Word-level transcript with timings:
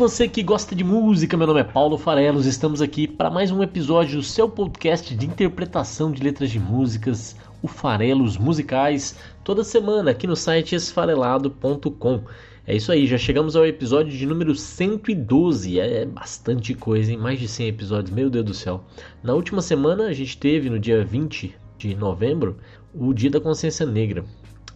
Você 0.00 0.26
que 0.26 0.42
gosta 0.42 0.74
de 0.74 0.82
música, 0.82 1.36
meu 1.36 1.46
nome 1.46 1.60
é 1.60 1.64
Paulo 1.64 1.98
Farelos, 1.98 2.46
estamos 2.46 2.80
aqui 2.80 3.06
para 3.06 3.28
mais 3.28 3.50
um 3.50 3.62
episódio 3.62 4.16
do 4.16 4.22
seu 4.22 4.48
podcast 4.48 5.14
de 5.14 5.26
interpretação 5.26 6.10
de 6.10 6.22
letras 6.22 6.50
de 6.50 6.58
músicas, 6.58 7.36
o 7.60 7.68
Farelos 7.68 8.38
Musicais, 8.38 9.14
toda 9.44 9.62
semana 9.62 10.10
aqui 10.10 10.26
no 10.26 10.34
site 10.34 10.74
esfarelado.com. 10.74 12.22
É 12.66 12.74
isso 12.74 12.90
aí, 12.90 13.06
já 13.06 13.18
chegamos 13.18 13.54
ao 13.54 13.66
episódio 13.66 14.16
de 14.16 14.24
número 14.24 14.54
112, 14.54 15.78
é 15.78 16.06
bastante 16.06 16.72
coisa, 16.72 17.12
hein? 17.12 17.18
Mais 17.18 17.38
de 17.38 17.46
100 17.46 17.68
episódios, 17.68 18.10
meu 18.10 18.30
Deus 18.30 18.46
do 18.46 18.54
céu. 18.54 18.82
Na 19.22 19.34
última 19.34 19.60
semana 19.60 20.04
a 20.04 20.14
gente 20.14 20.38
teve, 20.38 20.70
no 20.70 20.78
dia 20.78 21.04
20 21.04 21.54
de 21.76 21.94
novembro, 21.94 22.56
o 22.94 23.12
Dia 23.12 23.28
da 23.28 23.38
Consciência 23.38 23.84
Negra. 23.84 24.24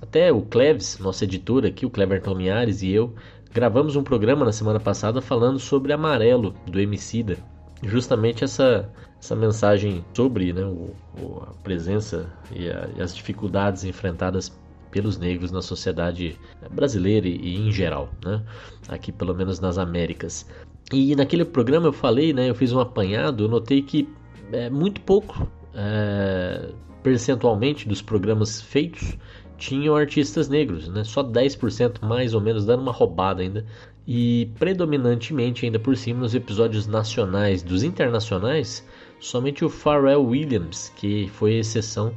Até 0.03 0.31
o 0.31 0.43
Cleves, 0.43 0.99
nosso 0.99 1.25
editor 1.25 1.65
aqui, 1.65 1.87
o 1.87 1.91
Cleverton 1.91 2.35
Linhares 2.35 2.83
e 2.83 2.91
eu, 2.91 3.15
gravamos 3.55 3.95
um 3.95 4.03
programa 4.03 4.45
na 4.45 4.53
semana 4.53 4.81
passada 4.81 5.21
falando 5.23 5.61
sobre 5.61 5.93
Amarelo, 5.93 6.55
do 6.67 6.81
Emicida. 6.81 7.39
Justamente 7.85 8.43
essa, 8.43 8.91
essa 9.23 9.37
mensagem 9.37 10.05
sobre 10.13 10.53
né, 10.53 10.65
o, 10.65 10.91
o- 11.21 11.43
a 11.43 11.53
presença 11.63 12.29
e, 12.55 12.69
a- 12.69 12.89
e 12.97 13.01
as 13.01 13.15
dificuldades 13.15 13.85
enfrentadas 13.85 14.53
pelos 14.91 15.19
negros 15.19 15.51
na 15.53 15.63
sociedade 15.63 16.37
brasileira 16.73 17.29
e, 17.29 17.57
em 17.57 17.71
geral, 17.71 18.09
né? 18.25 18.43
aqui 18.89 19.13
pelo 19.13 19.35
menos 19.35 19.61
nas 19.61 19.79
Américas. 19.79 20.47
E 20.93 21.15
naquele 21.15 21.45
programa 21.45 21.87
eu 21.87 21.93
falei, 21.93 22.33
né, 22.33 22.51
eu 22.51 22.55
fiz 22.55 22.73
um 22.73 22.81
apanhado, 22.81 23.45
eu 23.45 23.49
notei 23.49 23.83
que 23.83 24.09
é, 24.53 24.69
muito 24.69 25.01
pouco 25.01 25.49
é, 25.75 26.71
percentualmente 27.03 27.89
dos 27.89 28.03
programas 28.03 28.61
feitos 28.61 29.17
tinham 29.57 29.97
artistas 29.97 30.49
negros, 30.49 30.89
né? 30.89 31.05
Só 31.05 31.23
10% 31.23 32.03
mais 32.03 32.35
ou 32.35 32.41
menos, 32.41 32.65
dando 32.65 32.83
uma 32.83 32.93
roubada 32.93 33.43
ainda. 33.43 33.65
E 34.07 34.51
predominantemente, 34.59 35.65
ainda 35.65 35.79
por 35.79 35.97
cima, 35.97 36.21
nos 36.21 36.35
episódios 36.35 36.87
nacionais 36.87 37.63
dos 37.63 37.83
internacionais, 37.83 38.87
somente 39.19 39.65
o 39.65 39.71
Pharrell 39.71 40.25
Williams, 40.25 40.93
que 40.97 41.29
foi 41.29 41.55
exceção 41.55 42.15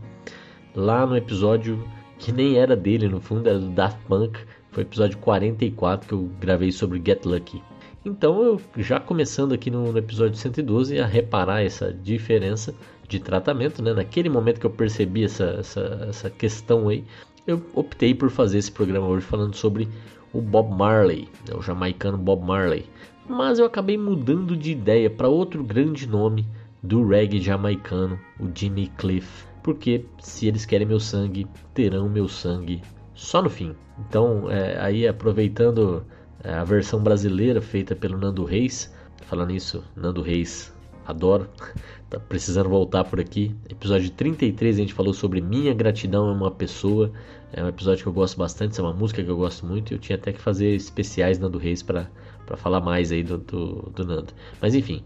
lá 0.75 1.05
no 1.05 1.15
episódio 1.15 1.81
que 2.19 2.31
nem 2.31 2.57
era 2.57 2.75
dele, 2.75 3.07
no 3.07 3.21
fundo, 3.21 3.47
era 3.47 3.59
do 3.59 3.69
Daft 3.69 3.99
Punk. 4.07 4.39
Foi 4.71 4.83
o 4.83 4.85
episódio 4.85 5.17
44 5.19 6.07
que 6.07 6.13
eu 6.13 6.29
gravei 6.39 6.71
sobre 6.71 7.01
Get 7.03 7.25
Lucky. 7.25 7.63
Então, 8.05 8.41
eu 8.41 8.61
já 8.77 8.99
começando 8.99 9.53
aqui 9.53 9.69
no, 9.69 9.91
no 9.91 9.97
episódio 9.97 10.37
112 10.37 10.99
a 10.99 11.05
reparar 11.05 11.63
essa 11.63 11.91
diferença 11.91 12.73
de 13.07 13.19
tratamento, 13.19 13.81
né? 13.81 13.93
Naquele 13.93 14.29
momento 14.29 14.59
que 14.59 14.65
eu 14.65 14.71
percebi 14.71 15.23
essa, 15.23 15.57
essa, 15.59 16.07
essa 16.09 16.29
questão 16.29 16.89
aí, 16.89 17.03
eu 17.47 17.65
optei 17.73 18.13
por 18.13 18.29
fazer 18.29 18.57
esse 18.57 18.71
programa 18.71 19.07
hoje 19.07 19.25
falando 19.25 19.55
sobre 19.55 19.87
o 20.33 20.41
Bob 20.41 20.75
Marley, 20.77 21.29
né? 21.47 21.55
o 21.55 21.61
jamaicano 21.61 22.17
Bob 22.17 22.45
Marley. 22.45 22.85
Mas 23.27 23.57
eu 23.57 23.65
acabei 23.65 23.97
mudando 23.97 24.55
de 24.55 24.71
ideia 24.71 25.09
para 25.09 25.29
outro 25.29 25.63
grande 25.63 26.07
nome 26.07 26.45
do 26.83 27.07
reggae 27.07 27.39
jamaicano, 27.39 28.19
o 28.39 28.47
Jimmy 28.53 28.91
Cliff. 28.97 29.45
Porque 29.63 30.05
se 30.19 30.47
eles 30.47 30.65
querem 30.65 30.87
meu 30.87 30.99
sangue, 30.99 31.47
terão 31.73 32.07
meu 32.07 32.27
sangue 32.27 32.81
só 33.13 33.41
no 33.41 33.49
fim. 33.49 33.75
Então, 33.99 34.49
é, 34.51 34.77
aí 34.79 35.07
aproveitando 35.07 36.05
é, 36.43 36.53
a 36.53 36.63
versão 36.63 37.01
brasileira 37.01 37.61
feita 37.61 37.95
pelo 37.95 38.17
Nando 38.17 38.43
Reis, 38.43 38.93
falando 39.23 39.51
isso, 39.51 39.83
Nando 39.95 40.21
Reis, 40.21 40.73
adoro, 41.07 41.47
tá 42.09 42.19
precisando 42.19 42.69
voltar 42.69 43.05
por 43.05 43.19
aqui. 43.19 43.55
Episódio 43.69 44.09
33 44.11 44.75
a 44.75 44.79
gente 44.79 44.93
falou 44.93 45.13
sobre 45.13 45.39
Minha 45.41 45.73
Gratidão 45.73 46.29
é 46.29 46.33
uma 46.33 46.51
Pessoa, 46.51 47.11
é 47.53 47.63
um 47.63 47.67
episódio 47.67 48.03
que 48.03 48.09
eu 48.09 48.13
gosto 48.13 48.37
bastante, 48.37 48.79
é 48.79 48.83
uma 48.83 48.93
música 48.93 49.23
que 49.23 49.29
eu 49.29 49.37
gosto 49.37 49.65
muito 49.65 49.91
e 49.91 49.95
eu 49.95 49.99
tinha 49.99 50.17
até 50.17 50.33
que 50.33 50.41
fazer 50.41 50.75
especiais 50.75 51.39
Nando 51.39 51.57
Reis 51.57 51.81
para 51.81 52.09
falar 52.57 52.81
mais 52.81 53.11
aí 53.11 53.23
do, 53.23 53.37
do, 53.37 53.91
do 53.95 54.05
Nando. 54.05 54.33
Mas 54.61 54.75
enfim, 54.75 55.01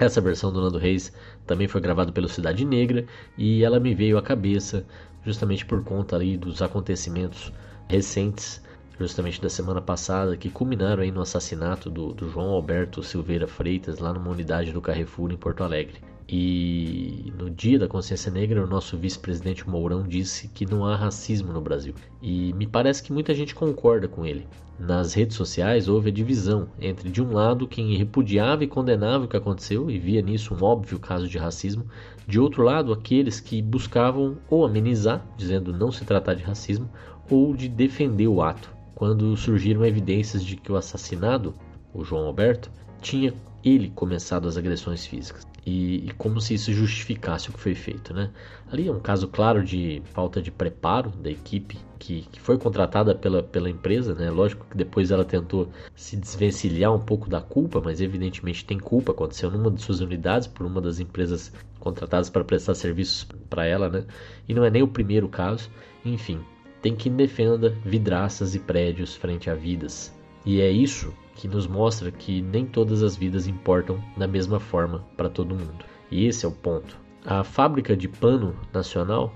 essa 0.00 0.20
versão 0.20 0.50
do 0.50 0.60
Nando 0.60 0.78
Reis 0.78 1.12
também 1.46 1.68
foi 1.68 1.80
gravada 1.80 2.10
pelo 2.10 2.28
Cidade 2.28 2.64
Negra 2.64 3.04
e 3.36 3.62
ela 3.62 3.78
me 3.78 3.94
veio 3.94 4.16
à 4.16 4.22
cabeça 4.22 4.86
justamente 5.24 5.66
por 5.66 5.84
conta 5.84 6.16
ali 6.16 6.36
dos 6.36 6.62
acontecimentos 6.62 7.52
recentes, 7.88 8.62
justamente 8.98 9.40
da 9.40 9.48
semana 9.48 9.80
passada, 9.80 10.36
que 10.36 10.50
culminaram 10.50 11.02
aí 11.02 11.10
no 11.10 11.20
assassinato 11.20 11.90
do, 11.90 12.12
do 12.12 12.28
João 12.28 12.50
Alberto 12.50 13.02
Silveira 13.02 13.46
Freitas 13.46 13.98
lá 13.98 14.12
numa 14.12 14.30
unidade 14.30 14.72
do 14.72 14.80
Carrefour 14.80 15.32
em 15.32 15.36
Porto 15.36 15.64
Alegre. 15.64 16.00
E 16.28 17.32
no 17.36 17.50
dia 17.50 17.78
da 17.78 17.88
consciência 17.88 18.30
negra, 18.30 18.64
o 18.64 18.66
nosso 18.66 18.96
vice-presidente 18.96 19.68
Mourão 19.68 20.06
disse 20.06 20.48
que 20.48 20.64
não 20.64 20.86
há 20.86 20.96
racismo 20.96 21.52
no 21.52 21.60
Brasil. 21.60 21.94
E 22.22 22.52
me 22.54 22.66
parece 22.66 23.02
que 23.02 23.12
muita 23.12 23.34
gente 23.34 23.54
concorda 23.54 24.08
com 24.08 24.24
ele. 24.24 24.46
Nas 24.78 25.14
redes 25.14 25.36
sociais 25.36 25.88
houve 25.88 26.08
a 26.08 26.12
divisão 26.12 26.68
entre, 26.80 27.10
de 27.10 27.22
um 27.22 27.32
lado, 27.32 27.68
quem 27.68 27.96
repudiava 27.96 28.64
e 28.64 28.68
condenava 28.68 29.24
o 29.24 29.28
que 29.28 29.36
aconteceu 29.36 29.90
e 29.90 29.98
via 29.98 30.22
nisso 30.22 30.54
um 30.54 30.64
óbvio 30.64 30.98
caso 30.98 31.28
de 31.28 31.38
racismo, 31.38 31.86
de 32.26 32.40
outro 32.40 32.62
lado, 32.62 32.92
aqueles 32.92 33.38
que 33.38 33.60
buscavam 33.60 34.38
ou 34.48 34.64
amenizar, 34.64 35.24
dizendo 35.36 35.72
não 35.72 35.92
se 35.92 36.04
tratar 36.04 36.34
de 36.34 36.42
racismo, 36.42 36.88
ou 37.30 37.54
de 37.54 37.68
defender 37.68 38.26
o 38.26 38.42
ato, 38.42 38.72
quando 39.02 39.36
surgiram 39.36 39.84
evidências 39.84 40.44
de 40.44 40.54
que 40.54 40.70
o 40.70 40.76
assassinado, 40.76 41.52
o 41.92 42.04
João 42.04 42.24
Alberto, 42.24 42.70
tinha 43.00 43.34
ele 43.64 43.90
começado 43.90 44.46
as 44.46 44.56
agressões 44.56 45.04
físicas. 45.04 45.44
E, 45.66 46.06
e 46.06 46.12
como 46.12 46.40
se 46.40 46.54
isso 46.54 46.72
justificasse 46.72 47.50
o 47.50 47.52
que 47.52 47.58
foi 47.58 47.74
feito, 47.74 48.14
né? 48.14 48.30
Ali 48.70 48.86
é 48.86 48.92
um 48.92 49.00
caso 49.00 49.26
claro 49.26 49.64
de 49.64 50.00
falta 50.14 50.40
de 50.40 50.52
preparo 50.52 51.10
da 51.10 51.28
equipe 51.28 51.78
que, 51.98 52.22
que 52.30 52.40
foi 52.40 52.56
contratada 52.56 53.12
pela, 53.12 53.42
pela 53.42 53.68
empresa, 53.68 54.14
né? 54.14 54.30
Lógico 54.30 54.64
que 54.70 54.76
depois 54.76 55.10
ela 55.10 55.24
tentou 55.24 55.68
se 55.96 56.16
desvencilhar 56.16 56.94
um 56.94 57.00
pouco 57.00 57.28
da 57.28 57.40
culpa, 57.40 57.82
mas 57.84 58.00
evidentemente 58.00 58.64
tem 58.64 58.78
culpa. 58.78 59.10
Aconteceu 59.10 59.50
numa 59.50 59.68
de 59.68 59.82
suas 59.82 59.98
unidades 59.98 60.46
por 60.46 60.64
uma 60.64 60.80
das 60.80 61.00
empresas 61.00 61.52
contratadas 61.80 62.30
para 62.30 62.44
prestar 62.44 62.76
serviços 62.76 63.26
para 63.50 63.66
ela, 63.66 63.88
né? 63.88 64.04
E 64.48 64.54
não 64.54 64.64
é 64.64 64.70
nem 64.70 64.84
o 64.84 64.86
primeiro 64.86 65.28
caso. 65.28 65.68
Enfim, 66.04 66.40
tem 66.82 66.96
quem 66.96 67.14
defenda 67.14 67.70
vidraças 67.84 68.54
e 68.54 68.58
prédios 68.58 69.14
frente 69.14 69.48
a 69.48 69.54
vidas. 69.54 70.12
E 70.44 70.60
é 70.60 70.68
isso 70.68 71.14
que 71.36 71.46
nos 71.46 71.66
mostra 71.66 72.10
que 72.10 72.42
nem 72.42 72.66
todas 72.66 73.02
as 73.02 73.16
vidas 73.16 73.46
importam 73.46 74.02
da 74.16 74.26
mesma 74.26 74.58
forma 74.58 75.04
para 75.16 75.30
todo 75.30 75.54
mundo. 75.54 75.84
E 76.10 76.26
esse 76.26 76.44
é 76.44 76.48
o 76.48 76.52
ponto. 76.52 77.00
A 77.24 77.44
fábrica 77.44 77.96
de 77.96 78.08
pano 78.08 78.54
nacional, 78.74 79.32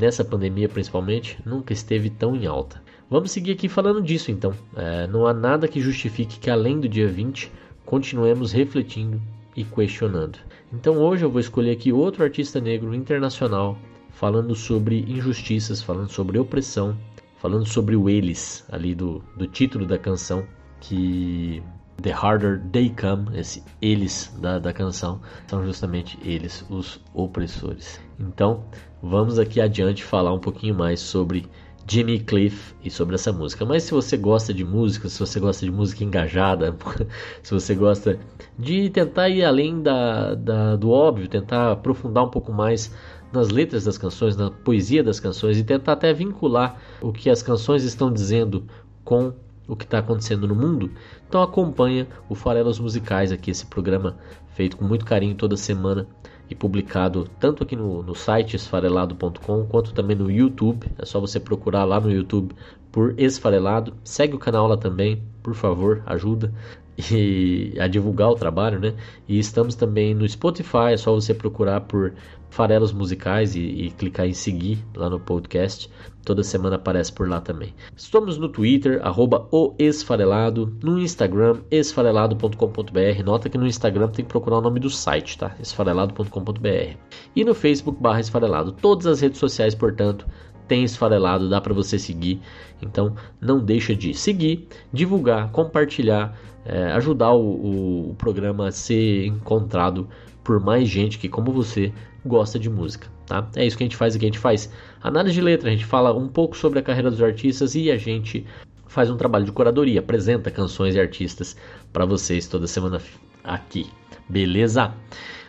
nessa 0.00 0.24
pandemia 0.24 0.68
principalmente, 0.68 1.38
nunca 1.46 1.72
esteve 1.72 2.10
tão 2.10 2.34
em 2.34 2.46
alta. 2.46 2.82
Vamos 3.08 3.30
seguir 3.30 3.52
aqui 3.52 3.68
falando 3.68 4.02
disso 4.02 4.32
então. 4.32 4.52
É, 4.76 5.06
não 5.06 5.26
há 5.26 5.32
nada 5.32 5.68
que 5.68 5.80
justifique 5.80 6.40
que 6.40 6.50
além 6.50 6.80
do 6.80 6.88
dia 6.88 7.06
20 7.06 7.52
continuemos 7.84 8.50
refletindo 8.50 9.22
e 9.54 9.62
questionando. 9.62 10.38
Então 10.72 10.96
hoje 10.96 11.24
eu 11.24 11.30
vou 11.30 11.40
escolher 11.40 11.70
aqui 11.70 11.92
outro 11.92 12.24
artista 12.24 12.60
negro 12.60 12.92
internacional 12.94 13.78
falando 14.22 14.54
sobre 14.54 15.00
injustiças, 15.08 15.82
falando 15.82 16.08
sobre 16.08 16.38
opressão, 16.38 16.96
falando 17.38 17.66
sobre 17.66 17.96
o 17.96 18.08
eles 18.08 18.64
ali 18.70 18.94
do, 18.94 19.20
do 19.36 19.48
título 19.48 19.84
da 19.84 19.98
canção 19.98 20.46
que 20.78 21.60
The 22.00 22.12
Harder 22.12 22.62
They 22.70 22.90
Come, 22.90 23.36
esse 23.36 23.64
eles 23.80 24.32
da, 24.40 24.60
da 24.60 24.72
canção, 24.72 25.20
são 25.48 25.64
justamente 25.66 26.16
eles, 26.22 26.64
os 26.70 27.00
opressores. 27.12 28.00
Então, 28.16 28.62
vamos 29.02 29.40
aqui 29.40 29.60
adiante 29.60 30.04
falar 30.04 30.32
um 30.32 30.38
pouquinho 30.38 30.76
mais 30.76 31.00
sobre 31.00 31.44
Jimmy 31.84 32.20
Cliff 32.20 32.76
e 32.84 32.90
sobre 32.90 33.16
essa 33.16 33.32
música. 33.32 33.64
Mas 33.64 33.82
se 33.82 33.90
você 33.90 34.16
gosta 34.16 34.54
de 34.54 34.64
música, 34.64 35.08
se 35.08 35.18
você 35.18 35.40
gosta 35.40 35.66
de 35.66 35.72
música 35.72 36.04
engajada, 36.04 36.76
se 37.42 37.52
você 37.52 37.74
gosta 37.74 38.20
de 38.56 38.88
tentar 38.88 39.28
ir 39.30 39.44
além 39.44 39.82
da, 39.82 40.36
da, 40.36 40.76
do 40.76 40.90
óbvio, 40.90 41.26
tentar 41.26 41.72
aprofundar 41.72 42.24
um 42.24 42.30
pouco 42.30 42.52
mais 42.52 42.94
nas 43.32 43.48
letras 43.48 43.84
das 43.84 43.96
canções, 43.96 44.36
na 44.36 44.50
poesia 44.50 45.02
das 45.02 45.18
canções 45.18 45.58
e 45.58 45.64
tentar 45.64 45.92
até 45.92 46.12
vincular 46.12 46.76
o 47.00 47.12
que 47.12 47.30
as 47.30 47.42
canções 47.42 47.84
estão 47.84 48.12
dizendo 48.12 48.64
com 49.04 49.32
o 49.66 49.76
que 49.76 49.84
está 49.84 49.98
acontecendo 49.98 50.46
no 50.46 50.54
mundo, 50.54 50.90
então 51.26 51.42
acompanha 51.42 52.06
o 52.28 52.34
Farelos 52.34 52.78
Musicais 52.78 53.32
aqui, 53.32 53.50
esse 53.50 53.64
programa 53.64 54.16
feito 54.54 54.76
com 54.76 54.84
muito 54.84 55.04
carinho 55.04 55.34
toda 55.34 55.56
semana 55.56 56.06
e 56.50 56.54
publicado 56.54 57.28
tanto 57.40 57.62
aqui 57.62 57.74
no, 57.74 58.02
no 58.02 58.14
site 58.14 58.54
esfarelado.com 58.54 59.64
quanto 59.66 59.94
também 59.94 60.16
no 60.16 60.30
YouTube. 60.30 60.86
É 60.98 61.06
só 61.06 61.18
você 61.18 61.40
procurar 61.40 61.84
lá 61.84 61.98
no 61.98 62.10
YouTube 62.10 62.54
por 62.90 63.18
Esfarelado. 63.18 63.94
Segue 64.04 64.34
o 64.34 64.38
canal 64.38 64.66
lá 64.66 64.76
também, 64.76 65.22
por 65.42 65.54
favor, 65.54 66.02
ajuda. 66.04 66.52
E 66.98 67.74
a 67.78 67.86
divulgar 67.86 68.30
o 68.30 68.34
trabalho, 68.34 68.78
né? 68.78 68.94
E 69.28 69.38
estamos 69.38 69.74
também 69.74 70.14
no 70.14 70.28
Spotify, 70.28 70.92
é 70.92 70.96
só 70.96 71.12
você 71.14 71.32
procurar 71.32 71.82
por 71.82 72.12
Farelos 72.52 72.92
Musicais 72.92 73.56
e, 73.56 73.60
e, 73.60 73.90
clicar 73.92 74.26
em 74.26 74.34
seguir 74.34 74.84
lá 74.94 75.08
no 75.08 75.18
podcast. 75.18 75.90
Toda 76.22 76.44
semana 76.44 76.76
aparece 76.76 77.10
por 77.10 77.26
lá 77.28 77.40
também. 77.40 77.74
Estamos 77.96 78.36
no 78.36 78.48
Twitter, 78.48 79.00
arroba 79.02 79.48
o 79.50 79.74
Esfarelado, 79.78 80.76
no 80.82 80.98
Instagram, 80.98 81.62
esfarelado.com.br. 81.70 83.24
Nota 83.24 83.48
que 83.48 83.56
no 83.56 83.66
Instagram 83.66 84.08
tem 84.08 84.24
que 84.24 84.30
procurar 84.30 84.58
o 84.58 84.60
nome 84.60 84.78
do 84.78 84.90
site, 84.90 85.38
tá? 85.38 85.56
esfarelado.com.br. 85.60 86.96
E 87.34 87.42
no 87.44 87.54
Facebook 87.54 88.00
barra 88.00 88.20
Esfarelado. 88.20 88.72
Todas 88.72 89.06
as 89.06 89.20
redes 89.22 89.38
sociais, 89.38 89.74
portanto, 89.74 90.26
tem 90.68 90.84
esfarelado, 90.84 91.48
dá 91.48 91.60
para 91.60 91.74
você 91.74 91.98
seguir. 91.98 92.40
Então 92.80 93.14
não 93.40 93.58
deixa 93.58 93.94
de 93.94 94.14
seguir, 94.14 94.66
divulgar, 94.92 95.50
compartilhar, 95.50 96.36
é, 96.64 96.92
ajudar 96.92 97.32
o, 97.32 98.10
o 98.10 98.14
programa 98.14 98.68
a 98.68 98.72
ser 98.72 99.26
encontrado 99.26 100.08
por 100.42 100.60
mais 100.60 100.88
gente 100.88 101.18
que, 101.18 101.28
como 101.28 101.52
você, 101.52 101.92
gosta 102.24 102.58
de 102.58 102.68
música. 102.68 103.08
Tá? 103.26 103.48
É 103.56 103.64
isso 103.64 103.76
que 103.76 103.84
a 103.84 103.86
gente 103.86 103.96
faz 103.96 104.16
aqui. 104.16 104.24
A 104.24 104.28
gente 104.28 104.38
faz 104.38 104.70
análise 105.02 105.34
de 105.34 105.40
letra, 105.40 105.68
a 105.68 105.72
gente 105.72 105.84
fala 105.84 106.12
um 106.12 106.28
pouco 106.28 106.56
sobre 106.56 106.78
a 106.78 106.82
carreira 106.82 107.10
dos 107.10 107.22
artistas 107.22 107.74
e 107.74 107.90
a 107.90 107.96
gente 107.96 108.46
faz 108.86 109.10
um 109.10 109.16
trabalho 109.16 109.44
de 109.44 109.52
curadoria, 109.52 110.00
apresenta 110.00 110.50
canções 110.50 110.94
e 110.94 111.00
artistas 111.00 111.56
para 111.92 112.04
vocês 112.04 112.46
toda 112.46 112.66
semana 112.66 113.00
aqui. 113.42 113.86
Beleza? 114.28 114.92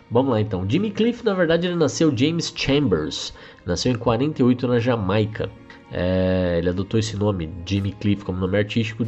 Vamos 0.10 0.32
lá 0.32 0.40
então. 0.40 0.66
Jimmy 0.70 0.92
Cliff, 0.92 1.26
na 1.26 1.34
verdade, 1.34 1.68
ele 1.68 1.76
nasceu 1.76 2.16
James 2.16 2.54
Chambers. 2.56 3.34
Nasceu 3.66 3.92
em 3.92 3.96
48 3.96 4.68
na 4.68 4.80
Jamaica. 4.80 5.50
É, 5.92 6.56
ele 6.58 6.70
adotou 6.70 7.00
esse 7.00 7.16
nome, 7.16 7.50
Jimmy 7.66 7.92
Cliff, 7.94 8.26
como 8.26 8.40
nome 8.40 8.58
artístico 8.58 9.06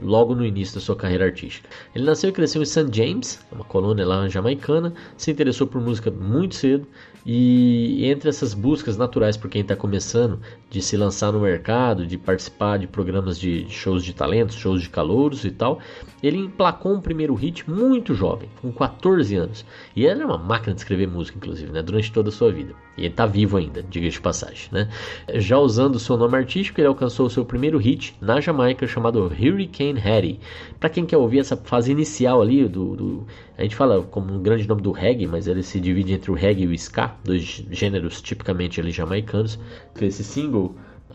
logo 0.00 0.34
no 0.34 0.44
início 0.44 0.76
da 0.76 0.80
sua 0.80 0.96
carreira 0.96 1.24
artística. 1.24 1.68
Ele 1.94 2.04
nasceu 2.04 2.30
e 2.30 2.32
cresceu 2.32 2.62
em 2.62 2.64
St. 2.64 2.86
James, 2.92 3.40
uma 3.50 3.64
colônia 3.64 4.06
lá 4.06 4.28
jamaicana, 4.28 4.92
se 5.16 5.30
interessou 5.30 5.66
por 5.66 5.80
música 5.80 6.10
muito 6.10 6.54
cedo 6.54 6.86
e 7.26 8.06
entre 8.06 8.28
essas 8.28 8.54
buscas 8.54 8.96
naturais 8.96 9.36
por 9.36 9.50
quem 9.50 9.62
está 9.62 9.76
começando 9.76 10.40
de 10.70 10.82
se 10.82 10.96
lançar 10.96 11.32
no 11.32 11.40
mercado, 11.40 12.06
de 12.06 12.18
participar 12.18 12.78
de 12.78 12.86
programas 12.86 13.38
de 13.38 13.66
shows 13.70 14.04
de 14.04 14.12
talentos, 14.12 14.56
shows 14.56 14.82
de 14.82 14.90
calouros 14.90 15.44
e 15.44 15.50
tal, 15.50 15.78
ele 16.22 16.36
emplacou 16.36 16.92
um 16.92 17.00
primeiro 17.00 17.34
hit 17.34 17.68
muito 17.68 18.14
jovem, 18.14 18.48
com 18.60 18.70
14 18.72 19.34
anos. 19.36 19.64
E 19.96 20.04
ele 20.04 20.22
é 20.22 20.26
uma 20.26 20.36
máquina 20.36 20.74
de 20.74 20.80
escrever 20.80 21.06
música, 21.06 21.38
inclusive, 21.38 21.72
né, 21.72 21.82
durante 21.82 22.12
toda 22.12 22.28
a 22.28 22.32
sua 22.32 22.52
vida. 22.52 22.74
E 22.96 23.02
ele 23.02 23.08
está 23.08 23.24
vivo 23.24 23.56
ainda, 23.56 23.82
diga 23.82 24.08
de 24.08 24.20
passagem. 24.20 24.68
Né? 24.72 24.88
Já 25.34 25.58
usando 25.58 25.94
o 25.94 26.00
seu 26.00 26.16
nome 26.16 26.36
artístico, 26.36 26.80
ele 26.80 26.88
alcançou 26.88 27.26
o 27.26 27.30
seu 27.30 27.44
primeiro 27.44 27.78
hit 27.78 28.14
na 28.20 28.40
Jamaica 28.40 28.86
chamado 28.86 29.24
Hurricane 29.24 29.98
Hattie. 29.98 30.40
Para 30.78 30.90
quem 30.90 31.06
quer 31.06 31.16
ouvir 31.16 31.38
essa 31.38 31.56
fase 31.56 31.92
inicial 31.92 32.42
ali 32.42 32.68
do, 32.68 32.96
do 32.96 33.26
a 33.58 33.62
gente 33.64 33.74
fala 33.74 34.02
como 34.02 34.32
um 34.32 34.40
grande 34.40 34.68
nome 34.68 34.80
do 34.80 34.92
reggae, 34.92 35.26
mas 35.26 35.48
ele 35.48 35.64
se 35.64 35.80
divide 35.80 36.12
entre 36.12 36.30
o 36.30 36.34
reggae 36.34 36.62
e 36.62 36.66
o 36.68 36.72
ska, 36.74 37.16
dois 37.24 37.42
gêneros 37.72 38.22
tipicamente 38.22 38.80
ali 38.80 38.92
jamaicanos. 38.92 39.58
Esse 40.00 40.22
single, 40.22 40.57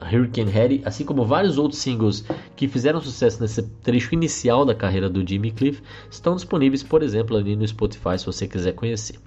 Hurricane 0.01 0.51
Harry, 0.51 0.81
assim 0.86 1.06
como 1.06 1.25
vários 1.25 1.57
outros 1.57 1.81
singles 1.81 2.25
que 2.56 2.68
fizeram 2.68 3.01
sucesso 3.01 3.42
nesse 3.42 3.63
trecho 3.84 4.13
inicial 4.13 4.66
da 4.66 4.75
carreira 4.75 5.10
do 5.10 5.28
Jimmy 5.28 5.51
Cliff, 5.51 5.81
estão 6.10 6.36
disponíveis, 6.36 6.84
por 6.84 7.04
exemplo, 7.04 7.38
ali 7.38 7.56
no 7.56 7.68
Spotify, 7.68 8.18
se 8.18 8.25
você 8.25 8.48
quiser 8.48 8.74
conhecer. 8.74 9.18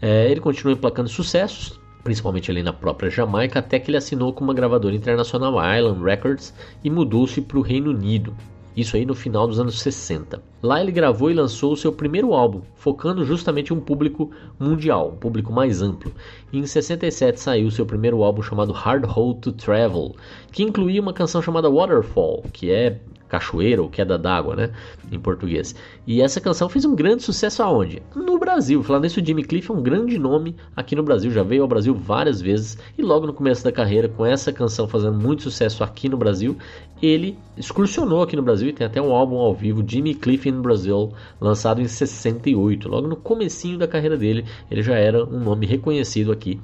É, 0.00 0.30
ele 0.30 0.40
continua 0.40 0.72
emplacando 0.72 1.08
sucessos, 1.08 1.78
principalmente 2.04 2.50
ali 2.50 2.62
na 2.62 2.72
própria 2.72 3.10
Jamaica, 3.10 3.58
até 3.58 3.78
que 3.78 3.90
ele 3.90 3.96
assinou 3.96 4.32
com 4.32 4.44
uma 4.44 4.54
gravadora 4.54 4.94
internacional, 4.94 5.54
Island 5.54 6.02
Records, 6.02 6.54
e 6.82 6.90
mudou-se 6.90 7.40
para 7.40 7.58
o 7.58 7.62
Reino 7.62 7.90
Unido. 7.90 8.34
Isso 8.78 8.96
aí 8.96 9.04
no 9.04 9.12
final 9.12 9.48
dos 9.48 9.58
anos 9.58 9.80
60. 9.80 10.40
Lá 10.62 10.80
ele 10.80 10.92
gravou 10.92 11.32
e 11.32 11.34
lançou 11.34 11.72
o 11.72 11.76
seu 11.76 11.92
primeiro 11.92 12.32
álbum, 12.32 12.60
focando 12.76 13.24
justamente 13.24 13.74
um 13.74 13.80
público 13.80 14.30
mundial, 14.56 15.08
um 15.08 15.16
público 15.16 15.52
mais 15.52 15.82
amplo. 15.82 16.12
E 16.52 16.60
em 16.60 16.64
67 16.64 17.40
saiu 17.40 17.72
seu 17.72 17.84
primeiro 17.84 18.22
álbum 18.22 18.40
chamado 18.40 18.72
Hard 18.72 19.04
Road 19.04 19.40
to 19.40 19.50
Travel, 19.50 20.14
que 20.52 20.62
incluía 20.62 21.02
uma 21.02 21.12
canção 21.12 21.42
chamada 21.42 21.68
Waterfall, 21.68 22.44
que 22.52 22.70
é 22.70 23.00
cachoeira 23.28 23.82
ou 23.82 23.88
queda 23.88 24.18
d'água, 24.18 24.56
né, 24.56 24.70
em 25.10 25.18
português. 25.18 25.74
E 26.06 26.22
essa 26.22 26.40
canção 26.40 26.68
fez 26.68 26.84
um 26.84 26.94
grande 26.94 27.22
sucesso 27.22 27.62
aonde? 27.62 28.02
No 28.14 28.38
Brasil. 28.38 28.82
Falando 28.82 29.06
isso, 29.06 29.24
Jimmy 29.24 29.44
Cliff 29.44 29.70
é 29.70 29.74
um 29.74 29.82
grande 29.82 30.18
nome 30.18 30.56
aqui 30.74 30.96
no 30.96 31.02
Brasil, 31.02 31.30
já 31.30 31.42
veio 31.42 31.62
ao 31.62 31.68
Brasil 31.68 31.94
várias 31.94 32.40
vezes 32.40 32.78
e 32.96 33.02
logo 33.02 33.26
no 33.26 33.32
começo 33.32 33.62
da 33.62 33.70
carreira, 33.72 34.08
com 34.08 34.24
essa 34.24 34.52
canção 34.52 34.88
fazendo 34.88 35.18
muito 35.18 35.42
sucesso 35.42 35.84
aqui 35.84 36.08
no 36.08 36.16
Brasil, 36.16 36.56
ele 37.00 37.38
excursionou 37.56 38.22
aqui 38.22 38.34
no 38.34 38.42
Brasil 38.42 38.68
e 38.68 38.72
tem 38.72 38.86
até 38.86 39.00
um 39.00 39.12
álbum 39.12 39.36
ao 39.36 39.54
vivo, 39.54 39.84
Jimmy 39.86 40.14
Cliff 40.14 40.48
in 40.48 40.60
Brazil, 40.60 41.12
lançado 41.40 41.80
em 41.80 41.86
68. 41.86 42.88
Logo 42.88 43.06
no 43.06 43.16
comecinho 43.16 43.78
da 43.78 43.86
carreira 43.86 44.16
dele, 44.16 44.44
ele 44.70 44.82
já 44.82 44.94
era 44.94 45.24
um 45.24 45.40
nome 45.40 45.66
reconhecido 45.66 46.32
aqui 46.32 46.60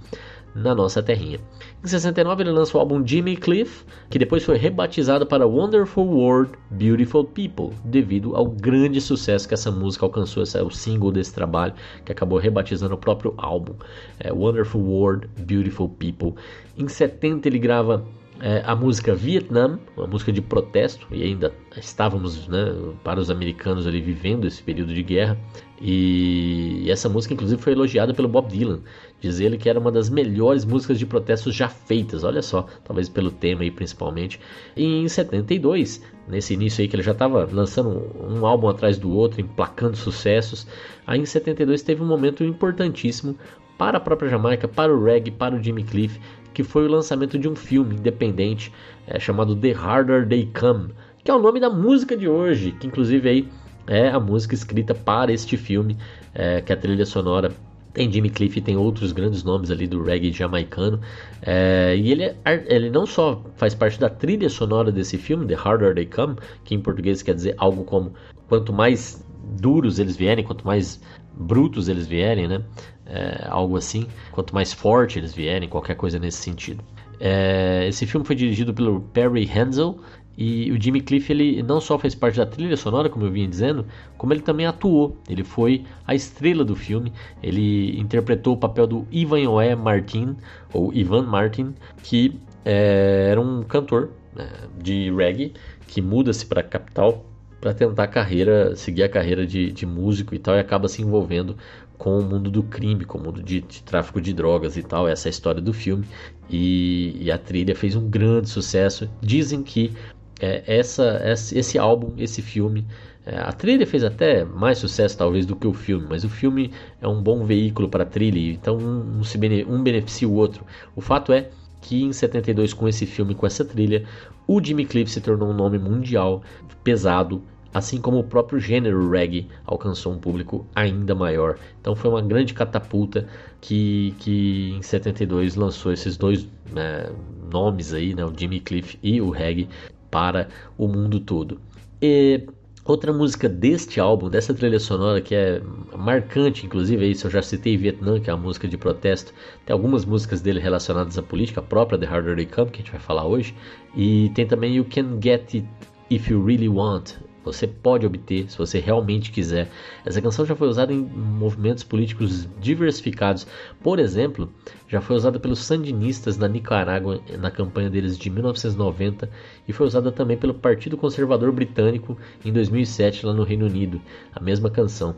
na 0.54 0.74
nossa 0.74 1.02
terrinha. 1.02 1.38
Em 1.82 1.86
69 1.86 2.42
ele 2.42 2.50
lança 2.50 2.76
o 2.76 2.80
álbum 2.80 3.06
Jimmy 3.06 3.36
Cliff, 3.36 3.84
que 4.08 4.18
depois 4.18 4.44
foi 4.44 4.56
rebatizado 4.56 5.26
para 5.26 5.46
Wonderful 5.46 6.06
World, 6.06 6.52
Beautiful 6.70 7.24
People, 7.24 7.70
devido 7.84 8.36
ao 8.36 8.46
grande 8.46 9.00
sucesso 9.00 9.48
que 9.48 9.54
essa 9.54 9.70
música 9.70 10.06
alcançou, 10.06 10.42
esse 10.42 10.56
é 10.58 10.62
o 10.62 10.70
single 10.70 11.10
desse 11.10 11.34
trabalho, 11.34 11.74
que 12.04 12.12
acabou 12.12 12.38
rebatizando 12.38 12.94
o 12.94 12.98
próprio 12.98 13.34
álbum, 13.36 13.74
é 14.20 14.32
Wonderful 14.32 14.82
World, 14.82 15.28
Beautiful 15.38 15.88
People. 15.88 16.34
Em 16.76 16.86
70 16.88 17.48
ele 17.48 17.58
grava 17.58 18.04
é, 18.40 18.62
a 18.66 18.74
música 18.74 19.14
Vietnam, 19.14 19.78
uma 19.96 20.06
música 20.06 20.32
de 20.32 20.42
protesto, 20.42 21.06
e 21.10 21.22
ainda 21.22 21.52
estávamos 21.76 22.48
né, 22.48 22.74
para 23.02 23.20
os 23.20 23.30
americanos 23.30 23.86
ali 23.86 24.00
vivendo 24.00 24.46
esse 24.46 24.62
período 24.62 24.92
de 24.92 25.02
guerra. 25.02 25.38
E 25.80 26.86
essa 26.88 27.08
música, 27.08 27.34
inclusive, 27.34 27.60
foi 27.60 27.72
elogiada 27.72 28.14
pelo 28.14 28.28
Bob 28.28 28.48
Dylan. 28.48 28.80
Diz 29.24 29.40
ele 29.40 29.56
que 29.56 29.70
era 29.70 29.80
uma 29.80 29.90
das 29.90 30.10
melhores 30.10 30.66
músicas 30.66 30.98
de 30.98 31.06
protesto 31.06 31.50
já 31.50 31.66
feitas. 31.66 32.24
Olha 32.24 32.42
só, 32.42 32.66
talvez 32.84 33.08
pelo 33.08 33.30
tema 33.30 33.62
aí 33.62 33.70
principalmente. 33.70 34.38
E 34.76 34.84
em 34.84 35.08
72, 35.08 36.02
nesse 36.28 36.52
início 36.52 36.82
aí 36.82 36.88
que 36.88 36.94
ele 36.94 37.02
já 37.02 37.12
estava 37.12 37.48
lançando 37.50 38.06
um 38.20 38.44
álbum 38.44 38.68
atrás 38.68 38.98
do 38.98 39.10
outro, 39.10 39.40
emplacando 39.40 39.96
sucessos. 39.96 40.66
Aí 41.06 41.18
em 41.18 41.24
72 41.24 41.80
teve 41.80 42.02
um 42.02 42.06
momento 42.06 42.44
importantíssimo 42.44 43.34
para 43.78 43.96
a 43.96 44.00
própria 44.00 44.28
Jamaica, 44.28 44.68
para 44.68 44.94
o 44.94 45.02
reggae, 45.02 45.30
para 45.30 45.56
o 45.56 45.62
Jimmy 45.62 45.84
Cliff, 45.84 46.20
que 46.52 46.62
foi 46.62 46.84
o 46.84 46.90
lançamento 46.90 47.38
de 47.38 47.48
um 47.48 47.56
filme 47.56 47.94
independente 47.94 48.70
é, 49.06 49.18
chamado 49.18 49.56
The 49.56 49.72
Harder 49.72 50.28
They 50.28 50.50
Come, 50.52 50.90
que 51.24 51.30
é 51.30 51.34
o 51.34 51.40
nome 51.40 51.60
da 51.60 51.70
música 51.70 52.14
de 52.14 52.28
hoje, 52.28 52.72
que 52.72 52.86
inclusive 52.86 53.26
aí 53.26 53.48
é 53.86 54.10
a 54.10 54.20
música 54.20 54.54
escrita 54.54 54.94
para 54.94 55.32
este 55.32 55.56
filme, 55.56 55.96
é, 56.34 56.60
que 56.60 56.70
é 56.70 56.76
a 56.76 56.78
trilha 56.78 57.06
sonora 57.06 57.50
tem 57.94 58.10
Jimmy 58.10 58.28
Cliff 58.28 58.60
tem 58.60 58.76
outros 58.76 59.12
grandes 59.12 59.44
nomes 59.44 59.70
ali 59.70 59.86
do 59.86 60.02
reggae 60.02 60.32
jamaicano. 60.32 61.00
É, 61.40 61.94
e 61.96 62.10
ele, 62.10 62.24
é, 62.24 62.36
ele 62.66 62.90
não 62.90 63.06
só 63.06 63.42
faz 63.56 63.74
parte 63.74 63.98
da 63.98 64.10
trilha 64.10 64.50
sonora 64.50 64.90
desse 64.90 65.16
filme, 65.16 65.46
The 65.46 65.54
Harder 65.54 65.94
They 65.94 66.06
Come, 66.06 66.36
que 66.64 66.74
em 66.74 66.80
português 66.80 67.22
quer 67.22 67.34
dizer 67.34 67.54
algo 67.56 67.84
como 67.84 68.12
quanto 68.48 68.72
mais 68.72 69.24
duros 69.60 69.98
eles 69.98 70.16
vierem, 70.16 70.44
quanto 70.44 70.66
mais 70.66 71.00
brutos 71.32 71.88
eles 71.88 72.06
vierem, 72.06 72.48
né? 72.48 72.62
É, 73.06 73.46
algo 73.48 73.76
assim. 73.76 74.06
Quanto 74.32 74.52
mais 74.54 74.72
forte 74.72 75.18
eles 75.18 75.32
vierem, 75.32 75.68
qualquer 75.68 75.94
coisa 75.94 76.18
nesse 76.18 76.38
sentido. 76.38 76.82
É, 77.20 77.86
esse 77.86 78.06
filme 78.06 78.26
foi 78.26 78.34
dirigido 78.34 78.74
pelo 78.74 79.00
Perry 79.00 79.44
Hensel 79.44 80.00
e 80.36 80.70
o 80.72 80.80
Jimmy 80.80 81.00
Cliff 81.00 81.30
ele 81.32 81.62
não 81.62 81.80
só 81.80 81.98
fez 81.98 82.14
parte 82.14 82.36
da 82.38 82.46
trilha 82.46 82.76
sonora, 82.76 83.08
como 83.08 83.24
eu 83.24 83.30
vinha 83.30 83.46
dizendo, 83.46 83.86
como 84.18 84.32
ele 84.32 84.40
também 84.40 84.66
atuou. 84.66 85.16
Ele 85.28 85.44
foi 85.44 85.84
a 86.06 86.14
estrela 86.14 86.64
do 86.64 86.74
filme. 86.74 87.12
Ele 87.42 87.98
interpretou 87.98 88.54
o 88.54 88.56
papel 88.56 88.86
do 88.86 89.06
Ivan 89.10 89.48
Oé 89.48 89.74
Martin, 89.74 90.36
ou 90.72 90.92
Ivan 90.92 91.22
Martin, 91.22 91.74
que 92.02 92.38
é, 92.64 93.28
era 93.30 93.40
um 93.40 93.62
cantor 93.62 94.10
né, 94.34 94.48
de 94.82 95.12
reggae 95.12 95.52
que 95.86 96.02
muda-se 96.02 96.44
para 96.46 96.60
a 96.60 96.64
capital 96.64 97.24
para 97.60 97.72
tentar 97.72 98.08
carreira, 98.08 98.76
seguir 98.76 99.04
a 99.04 99.08
carreira 99.08 99.46
de, 99.46 99.72
de, 99.72 99.86
músico 99.86 100.34
e 100.34 100.38
tal, 100.38 100.54
e 100.54 100.58
acaba 100.58 100.86
se 100.86 101.00
envolvendo 101.00 101.56
com 101.96 102.18
o 102.18 102.22
mundo 102.22 102.50
do 102.50 102.62
crime, 102.62 103.06
com 103.06 103.16
o 103.16 103.22
mundo 103.22 103.42
de, 103.42 103.62
de 103.62 103.82
tráfico 103.82 104.20
de 104.20 104.34
drogas 104.34 104.76
e 104.76 104.82
tal. 104.82 105.08
Essa 105.08 105.28
é 105.28 105.30
a 105.30 105.30
história 105.30 105.62
do 105.62 105.72
filme. 105.72 106.04
E, 106.50 107.16
e 107.18 107.30
a 107.30 107.38
trilha 107.38 107.74
fez 107.74 107.96
um 107.96 108.06
grande 108.06 108.50
sucesso. 108.50 109.08
Dizem 109.22 109.62
que 109.62 109.92
é, 110.40 110.62
essa, 110.66 111.20
esse 111.24 111.78
álbum, 111.78 112.12
esse 112.18 112.42
filme, 112.42 112.86
é, 113.26 113.38
a 113.38 113.52
trilha 113.52 113.86
fez 113.86 114.04
até 114.04 114.44
mais 114.44 114.78
sucesso 114.78 115.16
talvez 115.16 115.46
do 115.46 115.56
que 115.56 115.66
o 115.66 115.72
filme, 115.72 116.06
mas 116.08 116.24
o 116.24 116.28
filme 116.28 116.70
é 117.00 117.08
um 117.08 117.22
bom 117.22 117.44
veículo 117.44 117.88
para 117.88 118.02
a 118.02 118.06
trilha, 118.06 118.52
então 118.52 118.76
um, 118.76 119.18
um, 119.18 119.24
se 119.24 119.38
bene, 119.38 119.64
um 119.64 119.82
beneficia 119.82 120.28
o 120.28 120.34
outro. 120.34 120.64
O 120.94 121.00
fato 121.00 121.32
é 121.32 121.48
que 121.80 122.02
em 122.02 122.12
72 122.12 122.72
com 122.72 122.88
esse 122.88 123.06
filme, 123.06 123.34
com 123.34 123.46
essa 123.46 123.64
trilha, 123.64 124.04
o 124.46 124.62
Jimmy 124.62 124.84
Cliff 124.84 125.10
se 125.10 125.20
tornou 125.20 125.48
um 125.48 125.54
nome 125.54 125.78
mundial 125.78 126.42
pesado 126.82 127.42
assim 127.74 128.00
como 128.00 128.20
o 128.20 128.24
próprio 128.24 128.60
gênero 128.60 129.10
reggae 129.10 129.48
alcançou 129.66 130.12
um 130.12 130.18
público 130.18 130.64
ainda 130.74 131.12
maior. 131.12 131.58
Então 131.80 131.96
foi 131.96 132.08
uma 132.08 132.22
grande 132.22 132.54
catapulta 132.54 133.26
que, 133.60 134.14
que 134.20 134.74
em 134.78 134.82
72 134.82 135.56
lançou 135.56 135.92
esses 135.92 136.16
dois 136.16 136.48
né, 136.72 137.10
nomes 137.52 137.92
aí, 137.92 138.14
né, 138.14 138.24
o 138.24 138.32
Jimmy 138.34 138.60
Cliff 138.60 138.96
e 139.02 139.20
o 139.20 139.28
reggae, 139.30 139.68
para 140.14 140.48
o 140.78 140.86
mundo 140.86 141.18
todo. 141.18 141.60
E 142.00 142.46
Outra 142.86 143.14
música 143.14 143.48
deste 143.48 143.98
álbum, 143.98 144.28
dessa 144.28 144.52
trilha 144.52 144.78
sonora 144.78 145.18
que 145.18 145.34
é 145.34 145.62
marcante, 145.96 146.66
inclusive, 146.66 147.10
isso 147.10 147.26
eu 147.26 147.30
já 147.30 147.40
citei 147.40 147.78
Vietnã, 147.78 148.20
que 148.20 148.28
é 148.28 148.32
a 148.34 148.36
música 148.36 148.68
de 148.68 148.76
protesto. 148.76 149.32
Tem 149.64 149.72
algumas 149.72 150.04
músicas 150.04 150.42
dele 150.42 150.60
relacionadas 150.60 151.16
à 151.16 151.22
política, 151.22 151.62
própria 151.62 151.98
The 151.98 152.04
Harder 152.04 152.36
They 152.36 152.44
Come, 152.44 152.70
que 152.70 152.82
a 152.82 152.84
gente 152.84 152.90
vai 152.90 153.00
falar 153.00 153.26
hoje. 153.26 153.54
E 153.96 154.30
tem 154.34 154.46
também 154.46 154.76
You 154.76 154.84
Can 154.84 155.18
Get 155.18 155.54
It 155.54 155.66
If 156.10 156.28
You 156.28 156.44
Really 156.44 156.68
Want, 156.68 157.14
você 157.44 157.66
pode 157.66 158.06
obter 158.06 158.50
se 158.50 158.56
você 158.56 158.78
realmente 158.78 159.30
quiser. 159.30 159.68
Essa 160.04 160.20
canção 160.20 160.46
já 160.46 160.56
foi 160.56 160.68
usada 160.68 160.92
em 160.92 160.98
movimentos 160.98 161.84
políticos 161.84 162.48
diversificados. 162.60 163.46
Por 163.82 163.98
exemplo, 163.98 164.50
já 164.88 165.00
foi 165.00 165.16
usada 165.16 165.38
pelos 165.38 165.60
sandinistas 165.60 166.38
na 166.38 166.48
Nicarágua 166.48 167.20
na 167.38 167.50
campanha 167.50 167.90
deles 167.90 168.16
de 168.16 168.30
1990 168.30 169.28
e 169.68 169.72
foi 169.72 169.86
usada 169.86 170.10
também 170.10 170.36
pelo 170.36 170.54
Partido 170.54 170.96
Conservador 170.96 171.52
Britânico 171.52 172.16
em 172.44 172.52
2007 172.52 173.26
lá 173.26 173.34
no 173.34 173.44
Reino 173.44 173.66
Unido. 173.66 174.00
A 174.34 174.40
mesma 174.40 174.70
canção. 174.70 175.14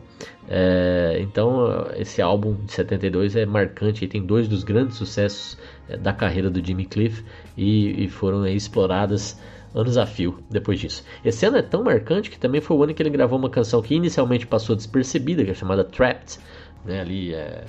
É, 0.49 1.17
então, 1.19 1.87
esse 1.95 2.21
álbum 2.21 2.55
de 2.65 2.71
72 2.71 3.35
é 3.35 3.45
marcante 3.45 4.05
e 4.05 4.07
tem 4.07 4.25
dois 4.25 4.47
dos 4.47 4.63
grandes 4.63 4.97
sucessos 4.97 5.57
é, 5.89 5.97
da 5.97 6.13
carreira 6.13 6.49
do 6.49 6.65
Jimmy 6.65 6.85
Cliff 6.85 7.23
e, 7.55 8.05
e 8.05 8.09
foram 8.09 8.45
é, 8.45 8.53
exploradas 8.53 9.39
a 9.73 10.05
fio 10.05 10.39
depois 10.49 10.79
disso. 10.79 11.03
Esse 11.23 11.45
ano 11.45 11.57
é 11.57 11.61
tão 11.61 11.83
marcante 11.83 12.29
que 12.29 12.39
também 12.39 12.61
foi 12.61 12.75
o 12.75 12.83
ano 12.83 12.93
que 12.93 13.01
ele 13.01 13.09
gravou 13.09 13.37
uma 13.37 13.49
canção 13.49 13.81
que 13.81 13.95
inicialmente 13.95 14.47
passou 14.47 14.75
despercebida, 14.75 15.43
que 15.43 15.51
é 15.51 15.53
chamada 15.53 15.83
Trapped. 15.83 16.39
Né, 16.85 17.01
ali 17.01 17.33
é. 17.33 17.65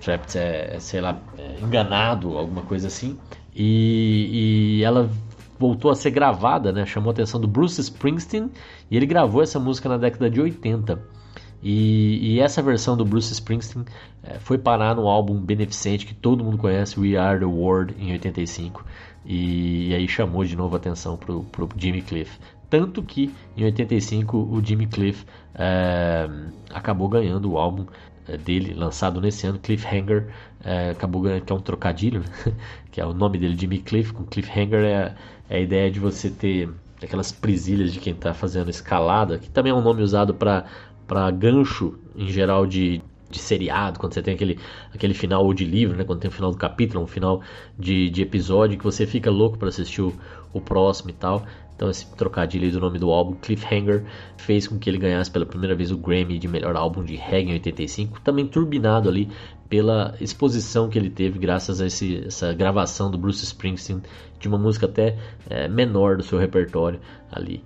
Trapped 0.00 0.38
é, 0.38 0.76
é 0.76 0.80
sei 0.80 1.00
lá, 1.00 1.20
é 1.38 1.60
enganado, 1.62 2.36
alguma 2.38 2.62
coisa 2.62 2.86
assim. 2.86 3.18
E, 3.54 4.78
e 4.78 4.84
ela 4.84 5.10
voltou 5.58 5.90
a 5.90 5.94
ser 5.94 6.10
gravada, 6.10 6.72
né, 6.72 6.84
chamou 6.86 7.10
a 7.10 7.12
atenção 7.12 7.40
do 7.40 7.46
Bruce 7.46 7.80
Springsteen 7.80 8.50
e 8.90 8.96
ele 8.96 9.06
gravou 9.06 9.42
essa 9.42 9.60
música 9.60 9.88
na 9.88 9.96
década 9.96 10.28
de 10.28 10.40
80. 10.40 10.98
E, 11.62 12.34
e, 12.34 12.40
essa 12.40 12.60
versão 12.60 12.96
do 12.96 13.04
Bruce 13.04 13.32
Springsteen 13.32 13.84
é, 14.24 14.40
foi 14.40 14.58
parar 14.58 14.96
no 14.96 15.06
álbum 15.06 15.38
beneficente 15.38 16.04
que 16.04 16.12
todo 16.12 16.42
mundo 16.42 16.58
conhece, 16.58 16.98
We 16.98 17.16
Are 17.16 17.38
the 17.38 17.44
World, 17.44 17.94
em 18.00 18.10
85. 18.10 18.84
E, 19.24 19.94
aí 19.94 20.08
chamou 20.08 20.44
de 20.44 20.56
novo 20.56 20.74
a 20.74 20.78
atenção 20.78 21.16
para 21.16 21.32
o 21.34 21.68
Jimmy 21.76 22.02
Cliff. 22.02 22.38
Tanto 22.68 23.02
que 23.02 23.32
em 23.56 23.64
85 23.64 24.36
o 24.36 24.64
Jimmy 24.64 24.86
Cliff 24.86 25.24
é, 25.54 26.28
acabou 26.70 27.08
ganhando 27.08 27.52
o 27.52 27.58
álbum 27.58 27.86
é, 28.26 28.36
dele, 28.36 28.72
lançado 28.74 29.20
nesse 29.20 29.46
ano, 29.46 29.58
Cliffhanger, 29.58 30.28
é, 30.64 30.90
acabou 30.90 31.22
ganhando, 31.22 31.44
que 31.44 31.52
é 31.52 31.56
um 31.56 31.60
trocadilho, 31.60 32.20
né? 32.20 32.26
que 32.90 33.00
é 33.00 33.06
o 33.06 33.12
nome 33.12 33.38
dele, 33.38 33.56
Jimmy 33.58 33.78
Cliff, 33.78 34.12
com 34.12 34.24
Cliffhanger 34.24 34.84
é, 34.84 35.14
é 35.50 35.56
a 35.56 35.60
ideia 35.60 35.90
de 35.90 36.00
você 36.00 36.30
ter 36.30 36.70
aquelas 37.02 37.32
presilhas 37.32 37.92
de 37.92 38.00
quem 38.00 38.12
está 38.12 38.32
fazendo 38.32 38.70
escalada, 38.70 39.38
que 39.38 39.50
também 39.50 39.72
é 39.72 39.74
um 39.74 39.82
nome 39.82 40.02
usado 40.02 40.34
para 40.34 41.30
gancho 41.32 41.98
em 42.16 42.28
geral 42.28 42.66
de, 42.66 43.02
de 43.32 43.38
seriado, 43.38 43.98
quando 43.98 44.14
você 44.14 44.22
tem 44.22 44.34
aquele, 44.34 44.58
aquele 44.94 45.14
final 45.14 45.44
ou 45.44 45.52
de 45.52 45.64
livro, 45.64 45.96
né? 45.96 46.04
Quando 46.04 46.20
tem 46.20 46.28
o 46.28 46.32
final 46.32 46.50
do 46.50 46.56
capítulo, 46.56 47.02
um 47.02 47.06
final 47.06 47.42
de, 47.78 48.10
de 48.10 48.22
episódio 48.22 48.78
que 48.78 48.84
você 48.84 49.06
fica 49.06 49.30
louco 49.30 49.58
para 49.58 49.68
assistir 49.68 50.02
o, 50.02 50.12
o 50.52 50.60
próximo 50.60 51.10
e 51.10 51.14
tal. 51.14 51.44
Então 51.74 51.90
esse 51.90 52.06
trocadilho 52.14 52.70
do 52.70 52.78
nome 52.78 52.98
do 52.98 53.10
álbum, 53.10 53.34
Cliffhanger, 53.34 54.04
fez 54.36 54.68
com 54.68 54.78
que 54.78 54.88
ele 54.88 54.98
ganhasse 54.98 55.30
pela 55.30 55.46
primeira 55.46 55.74
vez 55.74 55.90
o 55.90 55.96
Grammy 55.96 56.38
de 56.38 56.46
melhor 56.46 56.76
álbum 56.76 57.02
de 57.02 57.16
reggae 57.16 57.50
em 57.50 57.54
85, 57.54 58.20
também 58.20 58.46
turbinado 58.46 59.08
ali 59.08 59.28
pela 59.68 60.14
exposição 60.20 60.88
que 60.88 60.98
ele 60.98 61.10
teve 61.10 61.38
graças 61.38 61.80
a 61.80 61.86
esse, 61.86 62.26
essa 62.26 62.52
gravação 62.52 63.10
do 63.10 63.18
Bruce 63.18 63.42
Springsteen 63.42 64.02
de 64.38 64.46
uma 64.46 64.58
música 64.58 64.86
até 64.86 65.16
é, 65.48 65.66
menor 65.66 66.18
do 66.18 66.22
seu 66.22 66.38
repertório 66.38 67.00
ali 67.32 67.64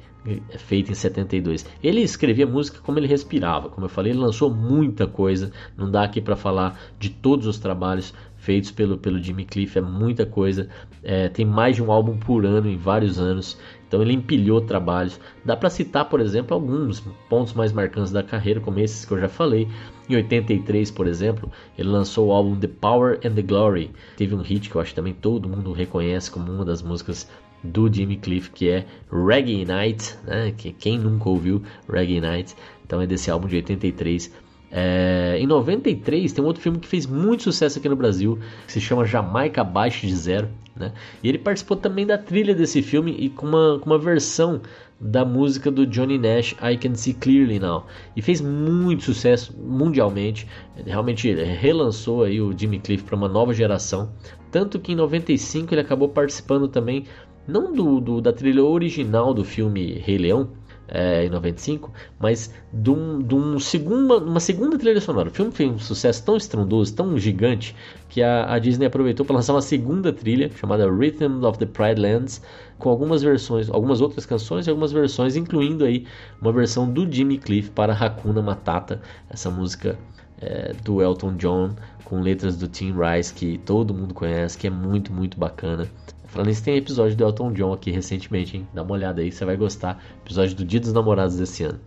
feita 0.58 0.90
em 0.90 0.94
72. 0.94 1.66
Ele 1.82 2.00
escrevia 2.00 2.46
música 2.46 2.80
como 2.82 2.98
ele 2.98 3.06
respirava, 3.06 3.68
como 3.68 3.86
eu 3.86 3.90
falei, 3.90 4.12
ele 4.12 4.18
lançou 4.18 4.52
muita 4.52 5.06
coisa. 5.06 5.50
Não 5.76 5.90
dá 5.90 6.04
aqui 6.04 6.20
para 6.20 6.36
falar 6.36 6.78
de 6.98 7.10
todos 7.10 7.46
os 7.46 7.58
trabalhos 7.58 8.12
feitos 8.36 8.70
pelo, 8.70 8.96
pelo 8.96 9.20
Jimmy 9.20 9.44
Cliff, 9.44 9.76
é 9.76 9.80
muita 9.80 10.24
coisa. 10.24 10.68
É, 11.02 11.28
tem 11.28 11.44
mais 11.44 11.76
de 11.76 11.82
um 11.82 11.90
álbum 11.90 12.16
por 12.16 12.46
ano 12.46 12.68
em 12.68 12.76
vários 12.76 13.18
anos, 13.18 13.58
então 13.88 14.00
ele 14.00 14.12
empilhou 14.12 14.60
trabalhos. 14.60 15.20
Dá 15.44 15.56
para 15.56 15.68
citar, 15.70 16.08
por 16.08 16.20
exemplo, 16.20 16.54
alguns 16.54 17.00
pontos 17.28 17.52
mais 17.54 17.72
marcantes 17.72 18.12
da 18.12 18.22
carreira, 18.22 18.60
como 18.60 18.78
esses 18.78 19.04
que 19.04 19.12
eu 19.12 19.20
já 19.20 19.28
falei. 19.28 19.68
Em 20.08 20.14
83, 20.14 20.90
por 20.92 21.08
exemplo, 21.08 21.50
ele 21.76 21.88
lançou 21.88 22.28
o 22.28 22.32
álbum 22.32 22.56
The 22.56 22.68
Power 22.68 23.18
and 23.24 23.34
the 23.34 23.42
Glory. 23.42 23.90
Teve 24.16 24.36
um 24.36 24.42
hit 24.42 24.70
que 24.70 24.76
eu 24.76 24.80
acho 24.80 24.90
que 24.90 24.96
também 24.96 25.14
todo 25.14 25.48
mundo 25.48 25.72
reconhece 25.72 26.30
como 26.30 26.52
uma 26.52 26.64
das 26.64 26.82
músicas 26.82 27.28
do 27.66 27.92
Jimmy 27.92 28.16
Cliff, 28.16 28.50
que 28.50 28.68
é 28.68 28.86
Reggae 29.10 29.64
Night, 29.64 30.14
né? 30.24 30.52
que 30.56 30.72
quem 30.72 30.98
nunca 30.98 31.28
ouviu 31.28 31.62
Reggae 31.88 32.20
Night, 32.20 32.54
então 32.84 33.00
é 33.00 33.06
desse 33.06 33.30
álbum 33.30 33.48
de 33.48 33.56
83. 33.56 34.32
É, 34.70 35.36
em 35.38 35.46
93 35.46 36.32
tem 36.32 36.42
um 36.42 36.46
outro 36.46 36.62
filme 36.62 36.78
que 36.78 36.88
fez 36.88 37.06
muito 37.06 37.44
sucesso 37.44 37.78
aqui 37.78 37.88
no 37.88 37.96
Brasil, 37.96 38.38
que 38.66 38.72
se 38.72 38.80
chama 38.80 39.04
Jamaica 39.04 39.60
Abaixo 39.60 40.06
de 40.06 40.14
Zero, 40.14 40.48
né? 40.74 40.92
E 41.22 41.28
ele 41.28 41.38
participou 41.38 41.76
também 41.76 42.06
da 42.06 42.18
trilha 42.18 42.54
desse 42.54 42.82
filme 42.82 43.16
e 43.18 43.30
com 43.30 43.46
uma, 43.46 43.78
com 43.78 43.86
uma 43.86 43.98
versão 43.98 44.60
da 45.00 45.24
música 45.24 45.70
do 45.70 45.86
Johnny 45.86 46.18
Nash, 46.18 46.54
I 46.62 46.76
Can 46.76 46.94
See 46.94 47.14
Clearly 47.14 47.58
Now. 47.58 47.86
E 48.14 48.22
fez 48.22 48.40
muito 48.40 49.04
sucesso 49.04 49.54
mundialmente. 49.58 50.46
Realmente 50.84 51.32
relançou 51.32 52.24
aí 52.24 52.40
o 52.40 52.56
Jimmy 52.56 52.78
Cliff 52.78 53.04
para 53.04 53.16
uma 53.16 53.28
nova 53.28 53.52
geração. 53.52 54.10
Tanto 54.50 54.78
que 54.78 54.92
em 54.92 54.94
95 54.94 55.74
ele 55.74 55.80
acabou 55.82 56.08
participando 56.08 56.66
também 56.68 57.04
não 57.46 57.72
do, 57.72 58.00
do, 58.00 58.20
da 58.20 58.32
trilha 58.32 58.64
original 58.64 59.32
do 59.32 59.44
filme 59.44 59.94
Rei 59.98 60.18
Leão, 60.18 60.50
é, 60.88 61.24
em 61.24 61.30
95, 61.30 61.90
mas 62.18 62.52
de, 62.72 62.90
um, 62.90 63.20
de 63.20 63.34
um 63.34 63.58
segunda, 63.58 64.18
uma 64.18 64.40
segunda 64.40 64.78
trilha 64.78 65.00
sonora. 65.00 65.28
O 65.28 65.32
filme 65.32 65.50
fez 65.50 65.70
um 65.70 65.78
sucesso 65.78 66.24
tão 66.24 66.36
estrondoso, 66.36 66.94
tão 66.94 67.18
gigante, 67.18 67.74
que 68.08 68.22
a, 68.22 68.52
a 68.52 68.58
Disney 68.58 68.86
aproveitou 68.86 69.26
para 69.26 69.36
lançar 69.36 69.54
uma 69.54 69.62
segunda 69.62 70.12
trilha 70.12 70.50
chamada 70.54 70.88
Rhythm 70.88 71.44
of 71.44 71.58
the 71.58 71.66
Pride 71.66 72.00
Lands, 72.00 72.40
com 72.78 72.88
algumas 72.88 73.22
versões, 73.22 73.68
algumas 73.70 74.00
outras 74.00 74.26
canções 74.26 74.66
e 74.66 74.70
algumas 74.70 74.92
versões, 74.92 75.36
incluindo 75.36 75.84
aí 75.84 76.06
uma 76.40 76.52
versão 76.52 76.90
do 76.90 77.10
Jimmy 77.10 77.38
Cliff 77.38 77.70
para 77.70 77.92
Hakuna 77.92 78.42
Matata, 78.42 79.00
essa 79.28 79.50
música 79.50 79.98
é, 80.40 80.72
do 80.84 81.02
Elton 81.02 81.36
John 81.36 81.74
com 82.06 82.20
letras 82.20 82.56
do 82.56 82.68
Tim 82.68 82.94
Rice 82.94 83.34
que 83.34 83.58
todo 83.58 83.92
mundo 83.92 84.14
conhece, 84.14 84.56
que 84.56 84.66
é 84.68 84.70
muito, 84.70 85.12
muito 85.12 85.36
bacana. 85.38 85.88
Falando 86.26 86.50
isso, 86.50 86.64
tem 86.64 86.76
episódio 86.76 87.16
do 87.16 87.24
Elton 87.24 87.52
John 87.52 87.72
aqui 87.72 87.90
recentemente, 87.90 88.56
hein? 88.56 88.68
Dá 88.74 88.82
uma 88.82 88.92
olhada 88.92 89.22
aí, 89.22 89.30
você 89.30 89.44
vai 89.44 89.56
gostar. 89.56 90.02
Episódio 90.24 90.56
do 90.56 90.64
Dia 90.64 90.80
dos 90.80 90.92
Namorados 90.92 91.36
desse 91.36 91.62
ano. 91.62 91.80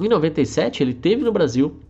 Em 0.00 0.08
97, 0.08 0.82
ele 0.82 0.94
teve 0.94 1.24
no 1.24 1.32
Brasil 1.32 1.80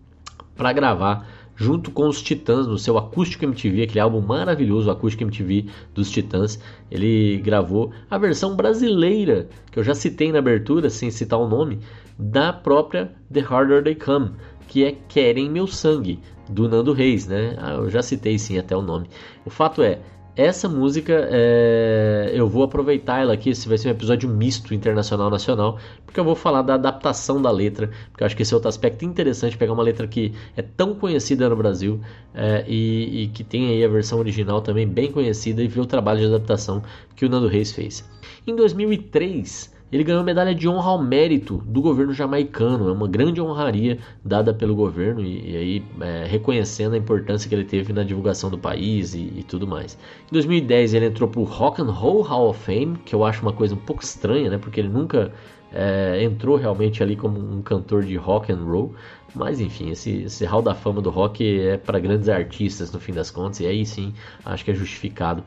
para 0.56 0.72
gravar 0.72 1.28
junto 1.56 1.90
com 1.90 2.06
os 2.06 2.22
Titãs 2.22 2.66
no 2.66 2.78
seu 2.78 2.98
Acústico 2.98 3.44
MTV, 3.44 3.82
aquele 3.82 4.00
álbum 4.00 4.20
maravilhoso, 4.20 4.90
Acústico 4.90 5.24
MTV 5.24 5.66
dos 5.94 6.10
Titãs. 6.10 6.60
Ele 6.90 7.38
gravou 7.38 7.90
a 8.10 8.18
versão 8.18 8.54
brasileira, 8.54 9.48
que 9.72 9.78
eu 9.78 9.82
já 9.82 9.94
citei 9.94 10.30
na 10.30 10.38
abertura, 10.38 10.90
sem 10.90 11.10
citar 11.10 11.38
o 11.38 11.48
nome, 11.48 11.80
da 12.18 12.52
própria 12.52 13.12
The 13.32 13.40
Harder 13.40 13.82
They 13.82 13.94
Come, 13.94 14.32
que 14.68 14.84
é 14.84 14.92
Querem 15.08 15.50
Meu 15.50 15.66
Sangue, 15.66 16.20
do 16.48 16.68
Nando 16.68 16.92
Reis, 16.92 17.26
né? 17.26 17.56
Ah, 17.58 17.72
eu 17.72 17.90
já 17.90 18.02
citei 18.02 18.38
sim 18.38 18.58
até 18.58 18.76
o 18.76 18.82
nome. 18.82 19.08
O 19.44 19.50
fato 19.50 19.82
é, 19.82 20.00
essa 20.36 20.68
música, 20.68 21.28
é... 21.30 22.30
eu 22.34 22.48
vou 22.48 22.62
aproveitar 22.62 23.22
ela 23.22 23.32
aqui, 23.32 23.50
esse 23.50 23.66
vai 23.68 23.78
ser 23.78 23.88
um 23.88 23.92
episódio 23.92 24.28
misto 24.28 24.74
internacional-nacional, 24.74 25.78
porque 26.04 26.20
eu 26.20 26.24
vou 26.24 26.34
falar 26.34 26.62
da 26.62 26.74
adaptação 26.74 27.40
da 27.40 27.50
letra, 27.50 27.90
porque 28.10 28.22
eu 28.22 28.26
acho 28.26 28.36
que 28.36 28.42
esse 28.42 28.52
é 28.52 28.56
outro 28.56 28.68
aspecto 28.68 29.04
interessante, 29.04 29.56
pegar 29.56 29.72
uma 29.72 29.82
letra 29.82 30.06
que 30.06 30.34
é 30.56 30.62
tão 30.62 30.94
conhecida 30.94 31.48
no 31.48 31.56
Brasil 31.56 32.00
é, 32.34 32.64
e, 32.68 33.22
e, 33.22 33.28
que 33.28 33.42
tem 33.42 33.70
aí 33.70 33.84
a 33.84 33.88
versão 33.88 34.18
original 34.18 34.60
também 34.60 34.86
bem 34.86 35.10
conhecida 35.10 35.62
e 35.62 35.68
ver 35.68 35.80
o 35.80 35.86
trabalho 35.86 36.20
de 36.20 36.26
adaptação 36.26 36.82
que 37.14 37.24
o 37.24 37.28
Nando 37.28 37.48
Reis 37.48 37.72
fez. 37.72 38.08
Em 38.46 38.54
2003, 38.54 39.75
ele 39.90 40.02
ganhou 40.02 40.20
a 40.20 40.24
medalha 40.24 40.54
de 40.54 40.68
honra 40.68 40.90
ao 40.90 41.02
mérito 41.02 41.62
do 41.66 41.80
governo 41.80 42.12
jamaicano, 42.12 42.88
é 42.88 42.92
uma 42.92 43.06
grande 43.06 43.40
honraria 43.40 43.98
dada 44.24 44.52
pelo 44.52 44.74
governo 44.74 45.20
e, 45.20 45.52
e 45.52 45.56
aí 45.56 45.84
é, 46.00 46.24
reconhecendo 46.26 46.94
a 46.94 46.98
importância 46.98 47.48
que 47.48 47.54
ele 47.54 47.64
teve 47.64 47.92
na 47.92 48.02
divulgação 48.02 48.50
do 48.50 48.58
país 48.58 49.14
e, 49.14 49.32
e 49.36 49.44
tudo 49.46 49.66
mais. 49.66 49.96
Em 50.28 50.32
2010 50.32 50.94
ele 50.94 51.06
entrou 51.06 51.28
para 51.28 51.40
o 51.40 51.44
Rock 51.44 51.80
and 51.80 51.90
Roll 51.90 52.22
Hall 52.22 52.50
of 52.50 52.60
Fame, 52.60 52.96
que 53.04 53.14
eu 53.14 53.24
acho 53.24 53.42
uma 53.42 53.52
coisa 53.52 53.74
um 53.74 53.78
pouco 53.78 54.02
estranha, 54.02 54.50
né? 54.50 54.58
Porque 54.58 54.80
ele 54.80 54.88
nunca 54.88 55.32
é, 55.72 56.22
entrou 56.22 56.56
realmente 56.56 57.02
ali 57.02 57.16
como 57.16 57.38
um 57.38 57.62
cantor 57.62 58.02
de 58.02 58.16
rock 58.16 58.52
and 58.52 58.64
roll, 58.64 58.94
mas 59.34 59.60
enfim, 59.60 59.90
esse, 59.90 60.22
esse 60.22 60.44
hall 60.44 60.62
da 60.62 60.74
fama 60.74 61.00
do 61.00 61.10
rock 61.10 61.60
é 61.60 61.76
para 61.76 61.98
grandes 61.98 62.28
artistas 62.28 62.90
no 62.90 62.98
fim 62.98 63.12
das 63.12 63.30
contas, 63.30 63.60
e 63.60 63.66
aí 63.66 63.84
sim 63.84 64.14
acho 64.44 64.64
que 64.64 64.70
é 64.70 64.74
justificado 64.74 65.44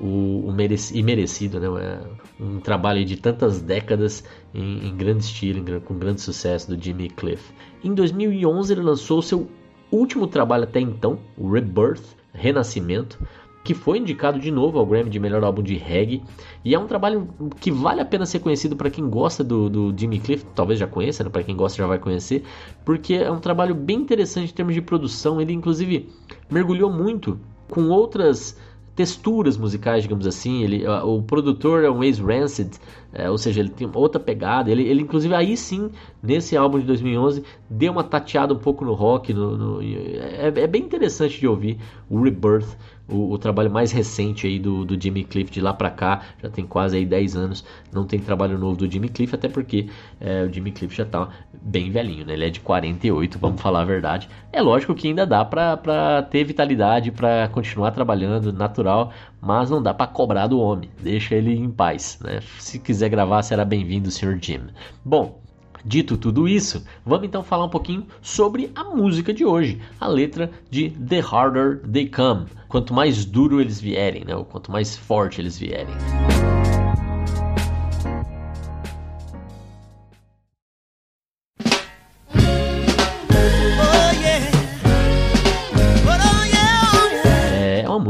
o, 0.00 0.44
o 0.46 0.52
mereci, 0.52 0.96
e 0.96 1.02
merecido, 1.02 1.58
né? 1.58 1.66
É 1.82 2.42
um 2.42 2.60
trabalho 2.60 3.04
de 3.04 3.16
tantas 3.16 3.60
décadas 3.60 4.24
em, 4.54 4.88
em 4.88 4.96
grande 4.96 5.24
estilo, 5.24 5.58
em, 5.58 5.80
com 5.80 5.98
grande 5.98 6.20
sucesso 6.20 6.74
do 6.74 6.82
Jimmy 6.82 7.10
Cliff. 7.10 7.52
Em 7.82 7.94
2011 7.94 8.72
ele 8.72 8.82
lançou 8.82 9.20
seu 9.22 9.48
último 9.90 10.26
trabalho 10.26 10.64
até 10.64 10.80
então, 10.80 11.18
o 11.36 11.50
Rebirth, 11.50 12.16
Renascimento, 12.32 13.18
que 13.64 13.74
foi 13.74 13.98
indicado 13.98 14.38
de 14.38 14.50
novo 14.50 14.78
ao 14.78 14.86
Grammy 14.86 15.10
de 15.10 15.20
melhor 15.20 15.44
álbum 15.44 15.62
de 15.62 15.76
reggae. 15.76 16.22
E 16.64 16.74
é 16.74 16.78
um 16.78 16.86
trabalho 16.86 17.28
que 17.60 17.70
vale 17.70 18.00
a 18.00 18.04
pena 18.04 18.24
ser 18.24 18.38
conhecido 18.38 18.76
para 18.76 18.88
quem 18.88 19.08
gosta 19.10 19.44
do, 19.44 19.68
do, 19.68 19.94
Jimmy 19.94 20.20
Cliff, 20.20 20.46
talvez 20.54 20.78
já 20.78 20.86
conheça, 20.86 21.22
né? 21.22 21.28
para 21.28 21.42
quem 21.42 21.54
gosta 21.54 21.76
já 21.76 21.86
vai 21.86 21.98
conhecer, 21.98 22.44
porque 22.84 23.14
é 23.14 23.30
um 23.30 23.40
trabalho 23.40 23.74
bem 23.74 23.98
interessante 23.98 24.52
em 24.52 24.54
termos 24.54 24.74
de 24.74 24.80
produção. 24.80 25.40
Ele, 25.40 25.52
inclusive, 25.52 26.08
mergulhou 26.50 26.90
muito 26.90 27.38
com 27.68 27.90
outras 27.90 28.58
texturas 28.98 29.56
musicais, 29.56 30.02
digamos 30.02 30.26
assim. 30.26 30.64
Ele, 30.64 30.84
o 30.88 31.22
produtor 31.22 31.84
é 31.84 31.90
um 31.90 32.02
Ace 32.02 32.20
Rancid, 32.20 32.72
é, 33.12 33.30
ou 33.30 33.38
seja, 33.38 33.60
ele 33.60 33.70
tem 33.70 33.88
outra 33.94 34.20
pegada. 34.20 34.70
Ele, 34.70 34.82
ele, 34.82 35.02
inclusive, 35.02 35.34
aí 35.34 35.56
sim, 35.56 35.90
nesse 36.22 36.56
álbum 36.56 36.78
de 36.78 36.86
2011, 36.86 37.42
deu 37.68 37.92
uma 37.92 38.04
tateada 38.04 38.52
um 38.52 38.58
pouco 38.58 38.84
no 38.84 38.92
rock. 38.92 39.32
No, 39.32 39.56
no 39.56 39.82
é, 39.82 40.52
é, 40.54 40.66
bem 40.66 40.82
interessante 40.82 41.40
de 41.40 41.46
ouvir 41.46 41.78
o 42.10 42.20
Rebirth, 42.20 42.76
o, 43.08 43.32
o, 43.32 43.38
trabalho 43.38 43.70
mais 43.70 43.90
recente 43.90 44.46
aí 44.46 44.58
do, 44.58 44.84
do 44.84 45.00
Jimmy 45.00 45.24
Cliff 45.24 45.50
de 45.50 45.60
lá 45.60 45.72
pra 45.72 45.90
cá. 45.90 46.22
Já 46.42 46.50
tem 46.50 46.66
quase 46.66 46.98
aí 46.98 47.06
10 47.06 47.34
anos, 47.34 47.64
não 47.90 48.04
tem 48.04 48.20
trabalho 48.20 48.58
novo 48.58 48.76
do 48.76 48.90
Jimmy 48.90 49.08
Cliff, 49.08 49.34
até 49.34 49.48
porque 49.48 49.88
é, 50.20 50.44
o 50.44 50.52
Jimmy 50.52 50.70
Cliff 50.70 50.94
já 50.94 51.06
tá 51.06 51.30
bem 51.62 51.90
velhinho, 51.90 52.26
né? 52.26 52.34
Ele 52.34 52.44
é 52.44 52.50
de 52.50 52.60
48, 52.60 53.38
vamos 53.38 53.60
falar 53.60 53.82
a 53.82 53.84
verdade. 53.86 54.28
É 54.52 54.60
lógico 54.60 54.94
que 54.94 55.08
ainda 55.08 55.26
dá 55.26 55.44
pra, 55.44 55.78
pra 55.78 56.22
ter 56.22 56.44
vitalidade, 56.44 57.10
pra 57.10 57.48
continuar 57.48 57.90
trabalhando 57.92 58.52
natural, 58.52 59.12
mas 59.40 59.70
não 59.70 59.82
dá 59.82 59.94
pra 59.94 60.06
cobrar 60.06 60.46
do 60.46 60.60
homem. 60.60 60.90
Deixa 61.00 61.34
ele 61.34 61.54
em 61.54 61.70
paz, 61.70 62.18
né? 62.22 62.40
Se 62.58 62.78
quiser 62.78 63.08
gravar, 63.08 63.42
será 63.42 63.64
bem-vindo, 63.64 64.10
Sr. 64.10 64.38
Jim. 64.40 64.68
Bom, 65.04 65.40
Dito 65.84 66.16
tudo 66.16 66.48
isso, 66.48 66.84
vamos 67.06 67.26
então 67.26 67.42
falar 67.42 67.64
um 67.64 67.70
pouquinho 67.70 68.06
sobre 68.20 68.70
a 68.74 68.82
música 68.84 69.32
de 69.32 69.44
hoje, 69.44 69.80
a 70.00 70.08
letra 70.08 70.50
de 70.68 70.90
The 70.90 71.20
Harder 71.20 71.80
They 71.90 72.08
Come. 72.08 72.46
Quanto 72.68 72.92
mais 72.92 73.24
duro 73.24 73.60
eles 73.60 73.80
vierem, 73.80 74.24
né? 74.24 74.34
ou 74.34 74.44
quanto 74.44 74.72
mais 74.72 74.96
forte 74.96 75.40
eles 75.40 75.56
vierem. 75.56 75.94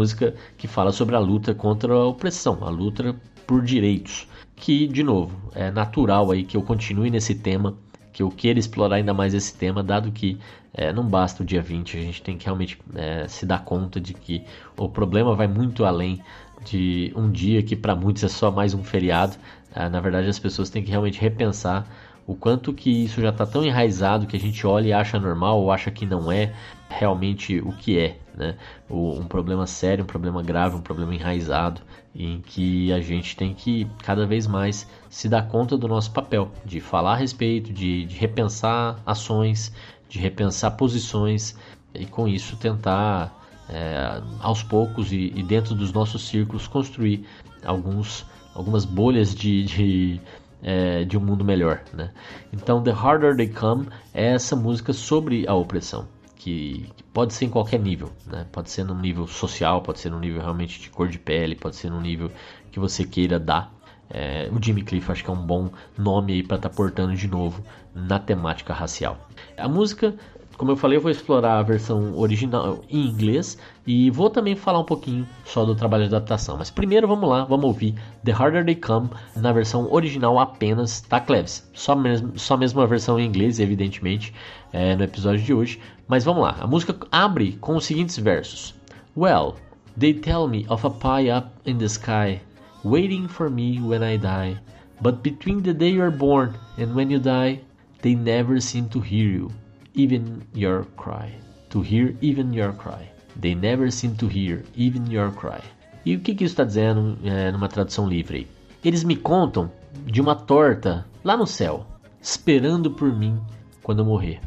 Música 0.09 0.35
que 0.57 0.67
fala 0.67 0.91
sobre 0.91 1.15
a 1.15 1.19
luta 1.19 1.55
contra 1.55 1.93
a 1.93 2.07
opressão, 2.07 2.59
a 2.63 2.71
luta 2.71 3.15
por 3.47 3.63
direitos 3.63 4.27
que, 4.57 4.89
de 4.89 5.03
novo, 5.03 5.37
é 5.55 5.71
natural 5.71 6.31
aí 6.31 6.45
que 6.45 6.57
eu 6.57 6.63
continue 6.63 7.11
nesse 7.11 7.35
tema, 7.35 7.75
que 8.13 8.23
eu 8.23 8.31
queira 8.31 8.59
explorar 8.59 8.97
ainda 8.97 9.13
mais 9.13 9.35
esse 9.35 9.55
tema, 9.55 9.83
dado 9.83 10.11
que 10.11 10.39
é, 10.73 10.93
não 10.93 11.05
basta 11.05 11.43
o 11.43 11.47
dia 11.47 11.63
20, 11.63 11.97
a 11.97 12.01
gente 12.01 12.23
tem 12.23 12.37
que 12.39 12.47
realmente 12.47 12.79
é, 12.95 13.29
se 13.29 13.45
dar 13.45 13.65
conta 13.65 14.01
de 14.01 14.15
que 14.15 14.43
o 14.77 14.89
problema 14.89 15.35
vai 15.35 15.47
muito 15.47 15.85
além 15.85 16.21
de 16.65 17.13
um 17.15 17.31
dia 17.31 17.63
que 17.63 17.77
para 17.77 17.95
muitos 17.95 18.25
é 18.25 18.29
só 18.29 18.51
mais 18.51 18.75
um 18.75 18.83
feriado. 18.83 19.37
É, 19.75 19.89
na 19.89 20.01
verdade, 20.01 20.29
as 20.29 20.39
pessoas 20.39 20.71
têm 20.71 20.83
que 20.83 20.91
realmente 20.91 21.21
repensar 21.21 21.87
o 22.27 22.35
quanto 22.35 22.73
que 22.73 23.05
isso 23.05 23.21
já 23.21 23.31
está 23.31 23.47
tão 23.47 23.65
enraizado 23.65 24.27
que 24.27 24.37
a 24.37 24.41
gente 24.41 24.67
olha 24.67 24.89
e 24.89 24.93
acha 24.93 25.19
normal 25.19 25.61
ou 25.61 25.71
acha 25.71 25.91
que 25.91 26.05
não 26.05 26.33
é 26.33 26.53
realmente 26.89 27.59
o 27.61 27.73
que 27.73 27.99
é, 27.99 28.19
né? 28.35 28.57
um 28.91 29.25
problema 29.25 29.67
sério, 29.67 30.05
um 30.05 30.07
problema 30.07 30.43
grave, 30.43 30.77
um 30.77 30.81
problema 30.81 31.15
enraizado, 31.15 31.83
em 32.15 32.41
que 32.41 32.93
a 32.93 33.01
gente 33.01 33.37
tem 33.37 33.55
que 33.55 33.87
cada 34.03 34.27
vez 34.27 34.47
mais 34.47 34.89
se 35.09 35.29
dar 35.29 35.49
conta 35.49 35.77
do 35.77 35.87
nosso 35.87 36.11
papel, 36.11 36.51
de 36.65 36.81
falar 36.81 37.13
a 37.13 37.17
respeito, 37.17 37.73
de, 37.73 38.05
de 38.07 38.17
repensar 38.17 38.99
ações, 39.05 39.73
de 40.09 40.19
repensar 40.19 40.73
posições 40.73 41.57
e 41.95 42.07
com 42.07 42.27
isso 42.27 42.57
tentar 42.57 43.37
é, 43.69 44.23
aos 44.41 44.63
poucos 44.63 45.13
e, 45.13 45.33
e, 45.37 45.43
dentro 45.43 45.75
dos 45.75 45.93
nossos 45.93 46.27
círculos 46.27 46.67
construir 46.67 47.27
alguns, 47.65 48.25
algumas 48.55 48.85
bolhas 48.85 49.35
de, 49.35 49.65
de 49.65 50.21
é, 50.63 51.05
de 51.05 51.17
um 51.17 51.21
mundo 51.21 51.45
melhor. 51.45 51.83
Né? 51.93 52.11
Então, 52.53 52.83
The 52.83 52.91
Harder 52.91 53.37
They 53.37 53.49
Come 53.49 53.89
é 54.13 54.33
essa 54.33 54.57
música 54.57 54.93
sobre 54.93 55.47
a 55.47 55.55
opressão, 55.55 56.09
que, 56.49 56.91
que 56.97 57.03
pode 57.05 57.35
ser 57.35 57.45
em 57.45 57.51
qualquer 57.51 57.79
nível, 57.79 58.11
né? 58.27 58.47
pode 58.51 58.71
ser 58.71 58.85
num 58.85 58.99
nível 58.99 59.27
social, 59.27 59.83
pode 59.83 60.01
ser 60.01 60.11
num 60.11 60.19
nível 60.19 60.41
realmente 60.41 60.81
de 60.81 60.89
cor 60.89 61.09
de 61.09 61.19
pele, 61.19 61.55
pode 61.55 61.77
ser 61.77 61.91
num 61.91 62.01
nível 62.01 62.31
que 62.73 62.81
você 62.81 63.05
queira 63.05 63.39
dar. 63.39 63.73
É, 64.11 64.49
o 64.51 64.63
Jimmy 64.63 64.83
Cliff 64.83 65.13
acho 65.13 65.23
que 65.23 65.29
é 65.29 65.33
um 65.33 65.47
bom 65.47 65.71
nome 65.97 66.33
aí 66.33 66.43
para 66.43 66.57
estar 66.57 66.71
tá 66.71 66.75
portando 66.75 67.15
de 67.15 67.29
novo 67.29 67.63
na 67.95 68.19
temática 68.19 68.73
racial. 68.73 69.29
A 69.57 69.69
música 69.69 70.15
como 70.59 70.73
eu 70.73 70.77
falei, 70.77 70.99
eu 70.99 71.01
vou 71.01 71.11
explorar 71.11 71.61
a 71.61 71.63
versão 71.63 72.19
original 72.19 72.83
em 72.91 73.07
inglês 73.07 73.57
e 73.87 74.11
vou 74.11 74.29
também 74.29 74.57
falar 74.57 74.81
um 74.81 74.85
pouquinho 74.85 75.25
só 75.45 75.65
do 75.65 75.73
trabalho 75.73 76.09
de 76.09 76.13
adaptação. 76.13 76.57
Mas 76.59 76.69
primeiro 76.69 77.07
vamos 77.07 77.31
lá, 77.31 77.45
vamos 77.45 77.65
ouvir 77.65 77.95
The 78.25 78.33
Harder 78.33 78.65
They 78.65 78.75
Come 78.75 79.09
na 79.37 79.53
versão 79.53 79.87
original 79.93 80.37
apenas 80.37 81.01
da 81.09 81.21
Cleves. 81.21 81.71
Só 81.73 81.95
mesmo, 81.95 82.37
só 82.37 82.57
mesmo 82.57 82.81
a 82.81 82.87
versão 82.87 83.21
em 83.21 83.25
inglês, 83.25 83.61
evidentemente, 83.61 84.35
é, 84.73 84.95
no 84.97 85.05
episódio 85.05 85.43
de 85.43 85.53
hoje. 85.53 85.81
Mas 86.07 86.25
vamos 86.25 86.43
lá, 86.43 86.57
a 86.61 86.67
música 86.67 86.97
abre 87.11 87.53
com 87.61 87.77
os 87.77 87.85
seguintes 87.85 88.19
versos: 88.19 88.75
Well, 89.17 89.57
they 89.99 90.15
tell 90.15 90.49
me 90.49 90.65
of 90.69 90.87
a 90.87 90.91
pie 90.91 91.31
up 91.31 91.49
in 91.65 91.79
the 91.79 91.89
sky, 91.89 92.41
waiting 92.85 93.29
for 93.29 93.51
me 93.51 93.81
when 93.81 94.03
I 94.03 94.17
die. 94.17 94.59
But 95.01 95.23
between 95.23 95.63
the 95.63 95.73
day 95.73 95.91
you're 95.91 96.11
born 96.11 96.55
and 96.77 96.95
when 96.95 97.11
you 97.11 97.21
die, 97.21 97.61
they 98.03 98.15
never 98.15 98.61
seem 98.61 98.89
to 98.89 99.01
hear 99.01 99.29
you 99.29 99.51
even 99.95 100.43
your 100.55 100.85
cry. 100.97 101.33
To 101.71 101.83
hear 101.83 102.17
even 102.21 102.53
your 102.53 102.73
cry. 102.73 103.11
They 103.41 103.55
never 103.55 103.91
seem 103.91 104.17
to 104.17 104.27
hear 104.27 104.65
even 104.75 105.11
your 105.11 105.31
cry. 105.31 105.61
E 106.05 106.17
o 106.17 106.21
que, 106.21 106.35
que 106.35 106.45
isso 106.45 106.53
está 106.53 106.65
dizendo 106.65 107.19
é, 107.23 107.53
numa 107.53 107.69
tradução 107.69 108.09
livre? 108.09 108.49
Eles 108.85 109.05
me 109.05 109.17
contam 109.17 109.71
de 110.07 110.21
uma 110.21 110.35
torta 110.35 111.07
lá 111.23 111.37
no 111.37 111.47
céu, 111.47 111.87
esperando 112.21 112.91
por 112.91 113.13
mim 113.13 113.39
quando 113.83 114.01
eu 114.01 114.05
morrer. 114.05 114.41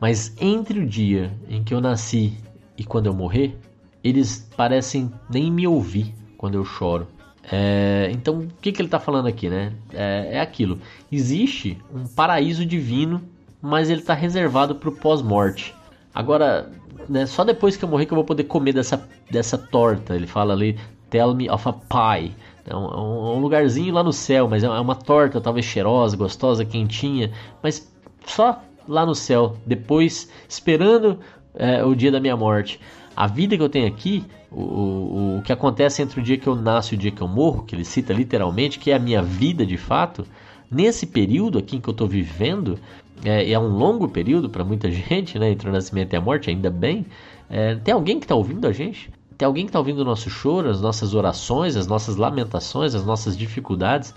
Mas 0.00 0.34
entre 0.40 0.80
o 0.80 0.86
dia 0.86 1.32
em 1.48 1.62
que 1.62 1.72
eu 1.72 1.80
nasci 1.80 2.34
e 2.76 2.84
quando 2.84 3.06
eu 3.06 3.14
morrer, 3.14 3.56
eles 4.02 4.48
parecem 4.56 5.10
nem 5.30 5.50
me 5.50 5.66
ouvir 5.66 6.14
quando 6.36 6.54
eu 6.54 6.64
choro. 6.64 7.06
É, 7.50 8.10
então, 8.12 8.40
o 8.40 8.48
que, 8.60 8.72
que 8.72 8.80
ele 8.80 8.88
está 8.88 8.98
falando 8.98 9.26
aqui, 9.26 9.48
né? 9.48 9.72
É, 9.92 10.36
é 10.36 10.40
aquilo. 10.40 10.78
Existe 11.10 11.78
um 11.94 12.06
paraíso 12.06 12.64
divino 12.64 13.22
mas 13.64 13.88
ele 13.88 14.00
está 14.00 14.12
reservado 14.12 14.74
para 14.74 14.90
o 14.90 14.92
pós-morte. 14.92 15.74
Agora, 16.14 16.70
né, 17.08 17.24
só 17.24 17.42
depois 17.42 17.78
que 17.78 17.84
eu 17.84 17.88
morrer 17.88 18.04
que 18.04 18.12
eu 18.12 18.16
vou 18.16 18.24
poder 18.24 18.44
comer 18.44 18.74
dessa, 18.74 19.08
dessa 19.30 19.56
torta. 19.56 20.14
Ele 20.14 20.26
fala 20.26 20.52
ali, 20.52 20.78
tell 21.08 21.34
me 21.34 21.48
of 21.48 21.66
a 21.66 21.72
pie. 21.72 22.34
É 22.66 22.76
um, 22.76 22.84
é 22.84 22.96
um 23.36 23.40
lugarzinho 23.40 23.94
lá 23.94 24.02
no 24.02 24.12
céu, 24.12 24.46
mas 24.48 24.62
é 24.62 24.68
uma 24.68 24.94
torta 24.94 25.40
talvez 25.40 25.64
cheirosa, 25.64 26.14
gostosa, 26.14 26.62
quentinha, 26.62 27.32
mas 27.62 27.90
só 28.26 28.62
lá 28.86 29.04
no 29.04 29.14
céu, 29.14 29.56
depois 29.66 30.30
esperando 30.48 31.18
é, 31.54 31.84
o 31.84 31.94
dia 31.94 32.10
da 32.10 32.20
minha 32.20 32.36
morte. 32.36 32.80
A 33.16 33.26
vida 33.26 33.56
que 33.56 33.62
eu 33.62 33.68
tenho 33.68 33.86
aqui, 33.86 34.24
o, 34.50 34.60
o, 34.60 35.38
o 35.38 35.42
que 35.42 35.52
acontece 35.52 36.02
entre 36.02 36.20
o 36.20 36.22
dia 36.22 36.36
que 36.36 36.46
eu 36.46 36.56
nasço 36.56 36.94
e 36.94 36.96
o 36.96 37.00
dia 37.00 37.10
que 37.10 37.20
eu 37.20 37.28
morro, 37.28 37.62
que 37.62 37.74
ele 37.74 37.84
cita 37.84 38.12
literalmente, 38.12 38.78
que 38.78 38.90
é 38.90 38.94
a 38.94 38.98
minha 38.98 39.22
vida 39.22 39.64
de 39.64 39.76
fato, 39.76 40.26
nesse 40.70 41.06
período 41.06 41.58
aqui 41.58 41.78
que 41.78 41.88
eu 41.88 41.92
estou 41.92 42.08
vivendo, 42.08 42.78
é, 43.24 43.50
é 43.52 43.58
um 43.58 43.68
longo 43.68 44.08
período 44.08 44.48
para 44.48 44.64
muita 44.64 44.90
gente, 44.92 45.38
né? 45.38 45.50
Entre 45.50 45.68
o 45.68 45.72
nascimento 45.72 46.12
e 46.12 46.16
a 46.16 46.20
morte, 46.20 46.50
ainda 46.50 46.70
bem. 46.70 47.06
É, 47.48 47.76
tem 47.76 47.94
alguém 47.94 48.18
que 48.18 48.24
está 48.24 48.34
ouvindo 48.34 48.66
a 48.66 48.72
gente? 48.72 49.10
Tem 49.36 49.46
alguém 49.46 49.64
que 49.64 49.70
está 49.70 49.78
ouvindo 49.78 50.00
o 50.00 50.04
nosso 50.04 50.30
choro, 50.30 50.70
as 50.70 50.80
nossas 50.80 51.14
orações, 51.14 51.76
as 51.76 51.86
nossas 51.86 52.16
lamentações, 52.16 52.94
as 52.94 53.04
nossas 53.04 53.36
dificuldades? 53.36 54.14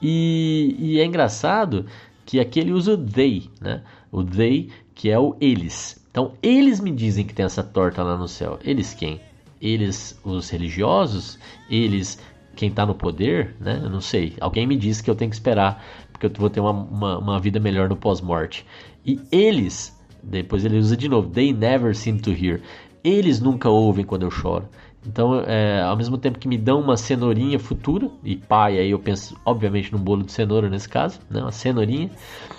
E, 0.00 0.74
e 0.78 1.00
é 1.00 1.04
engraçado 1.04 1.86
que 2.24 2.40
aqui 2.40 2.60
ele 2.60 2.72
usa 2.72 2.94
o 2.94 2.98
they, 2.98 3.50
né? 3.60 3.82
O 4.10 4.22
they, 4.22 4.70
que 4.94 5.10
é 5.10 5.18
o 5.18 5.36
eles. 5.40 6.02
Então, 6.10 6.32
eles 6.42 6.80
me 6.80 6.90
dizem 6.90 7.24
que 7.24 7.34
tem 7.34 7.44
essa 7.44 7.62
torta 7.62 8.02
lá 8.02 8.16
no 8.16 8.28
céu. 8.28 8.58
Eles 8.62 8.92
quem? 8.94 9.20
Eles, 9.60 10.18
os 10.24 10.50
religiosos? 10.50 11.38
Eles, 11.70 12.18
quem 12.54 12.68
está 12.68 12.84
no 12.84 12.94
poder? 12.94 13.56
Né? 13.58 13.80
Eu 13.82 13.88
não 13.88 14.00
sei. 14.00 14.34
Alguém 14.40 14.66
me 14.66 14.76
disse 14.76 15.02
que 15.02 15.10
eu 15.10 15.14
tenho 15.14 15.30
que 15.30 15.36
esperar 15.36 15.82
porque 16.22 16.26
eu 16.26 16.40
vou 16.40 16.50
ter 16.50 16.60
uma, 16.60 16.70
uma, 16.70 17.18
uma 17.18 17.40
vida 17.40 17.58
melhor 17.58 17.88
no 17.88 17.96
pós-morte. 17.96 18.64
E 19.04 19.20
eles, 19.32 19.98
depois 20.22 20.64
ele 20.64 20.78
usa 20.78 20.96
de 20.96 21.08
novo, 21.08 21.28
they 21.28 21.52
never 21.52 21.96
seem 21.96 22.18
to 22.18 22.30
hear. 22.30 22.60
Eles 23.02 23.40
nunca 23.40 23.68
ouvem 23.68 24.04
quando 24.04 24.22
eu 24.22 24.30
choro. 24.30 24.68
Então, 25.06 25.40
é, 25.46 25.82
ao 25.82 25.96
mesmo 25.96 26.16
tempo 26.16 26.38
que 26.38 26.46
me 26.46 26.56
dão 26.56 26.80
uma 26.80 26.96
cenourinha 26.96 27.58
futura, 27.58 28.08
e 28.22 28.36
pai, 28.36 28.78
aí 28.78 28.90
eu 28.90 28.98
penso, 28.98 29.36
obviamente, 29.44 29.92
num 29.92 29.98
bolo 29.98 30.22
de 30.22 30.32
cenoura 30.32 30.68
nesse 30.68 30.88
caso, 30.88 31.18
né, 31.28 31.40
uma 31.40 31.50
cenourinha, 31.50 32.10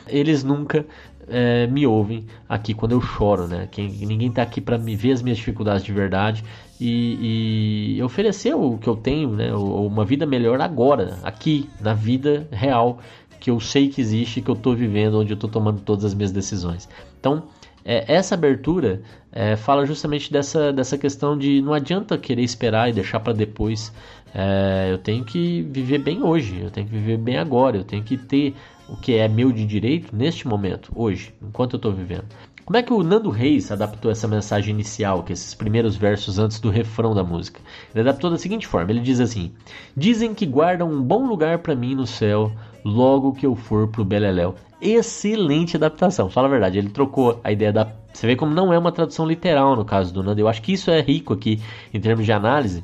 eles 0.07 0.43
nunca 0.43 0.85
é, 1.27 1.67
me 1.67 1.87
ouvem 1.87 2.25
aqui 2.47 2.73
quando 2.73 2.91
eu 2.91 3.01
choro, 3.01 3.47
né? 3.47 3.67
Quem, 3.71 3.89
ninguém 3.89 4.27
está 4.27 4.41
aqui 4.41 4.59
para 4.59 4.77
me 4.77 4.95
ver 4.95 5.13
as 5.13 5.21
minhas 5.21 5.37
dificuldades 5.37 5.85
de 5.85 5.93
verdade 5.93 6.43
e, 6.79 7.95
e 7.97 8.03
oferecer 8.03 8.53
o 8.53 8.77
que 8.77 8.87
eu 8.87 8.95
tenho, 8.95 9.29
né? 9.29 9.53
Uma 9.53 10.03
vida 10.03 10.25
melhor 10.25 10.59
agora, 10.59 11.19
aqui, 11.23 11.69
na 11.79 11.93
vida 11.93 12.47
real 12.51 12.99
que 13.39 13.49
eu 13.49 13.59
sei 13.59 13.89
que 13.89 13.99
existe, 13.99 14.41
que 14.41 14.49
eu 14.49 14.55
estou 14.55 14.73
vivendo, 14.73 15.19
onde 15.19 15.33
eu 15.33 15.35
estou 15.35 15.49
tomando 15.49 15.81
todas 15.81 16.05
as 16.05 16.13
minhas 16.13 16.31
decisões. 16.31 16.87
Então, 17.19 17.43
é, 17.85 18.13
essa 18.13 18.35
abertura 18.35 19.01
é, 19.31 19.55
fala 19.55 19.85
justamente 19.85 20.31
dessa, 20.31 20.71
dessa 20.71 20.97
questão 20.97 21.37
de 21.37 21.61
não 21.61 21.73
adianta 21.73 22.17
querer 22.17 22.43
esperar 22.43 22.89
e 22.89 22.93
deixar 22.93 23.19
para 23.19 23.33
depois. 23.33 23.93
É, 24.33 24.89
eu 24.91 24.97
tenho 24.97 25.23
que 25.23 25.61
viver 25.61 25.99
bem 25.99 26.23
hoje, 26.23 26.59
eu 26.61 26.71
tenho 26.71 26.87
que 26.87 26.93
viver 26.93 27.17
bem 27.17 27.37
agora, 27.37 27.77
eu 27.77 27.83
tenho 27.83 28.03
que 28.03 28.17
ter 28.17 28.55
o 28.89 28.97
que 28.97 29.15
é 29.15 29.27
meu 29.27 29.51
de 29.51 29.65
direito 29.65 30.15
neste 30.15 30.47
momento, 30.47 30.91
hoje, 30.95 31.33
enquanto 31.41 31.73
eu 31.73 31.77
estou 31.77 31.91
vivendo. 31.91 32.25
Como 32.65 32.77
é 32.77 32.81
que 32.81 32.93
o 32.93 33.03
Nando 33.03 33.29
Reis 33.29 33.71
adaptou 33.71 34.09
essa 34.09 34.25
mensagem 34.25 34.73
inicial, 34.73 35.21
que 35.21 35.31
é 35.31 35.35
esses 35.35 35.53
primeiros 35.53 35.97
versos 35.97 36.39
antes 36.39 36.61
do 36.61 36.69
refrão 36.69 37.13
da 37.13 37.23
música? 37.23 37.59
Ele 37.93 38.07
adaptou 38.07 38.29
da 38.31 38.37
seguinte 38.37 38.65
forma: 38.65 38.89
ele 38.89 39.01
diz 39.01 39.19
assim: 39.19 39.51
Dizem 39.97 40.33
que 40.33 40.45
guardam 40.45 40.89
um 40.89 41.01
bom 41.01 41.27
lugar 41.27 41.59
para 41.59 41.75
mim 41.75 41.93
no 41.93 42.07
céu, 42.07 42.53
logo 42.85 43.33
que 43.33 43.45
eu 43.45 43.53
for 43.53 43.89
pro 43.89 44.05
Beleléu. 44.05 44.55
Excelente 44.83 45.77
adaptação, 45.77 46.29
fala 46.29 46.47
a 46.47 46.51
verdade. 46.51 46.77
Ele 46.77 46.89
trocou 46.89 47.39
a 47.43 47.51
ideia 47.51 47.71
da. 47.71 47.87
Você 48.13 48.27
vê 48.27 48.35
como 48.35 48.53
não 48.53 48.73
é 48.73 48.77
uma 48.77 48.91
tradução 48.91 49.25
literal 49.25 49.75
no 49.75 49.85
caso 49.85 50.13
do 50.13 50.21
Nando. 50.21 50.39
Eu 50.39 50.47
acho 50.47 50.61
que 50.61 50.73
isso 50.73 50.91
é 50.91 51.01
rico 51.01 51.33
aqui 51.33 51.59
em 51.93 51.99
termos 51.99 52.25
de 52.25 52.31
análise 52.31 52.83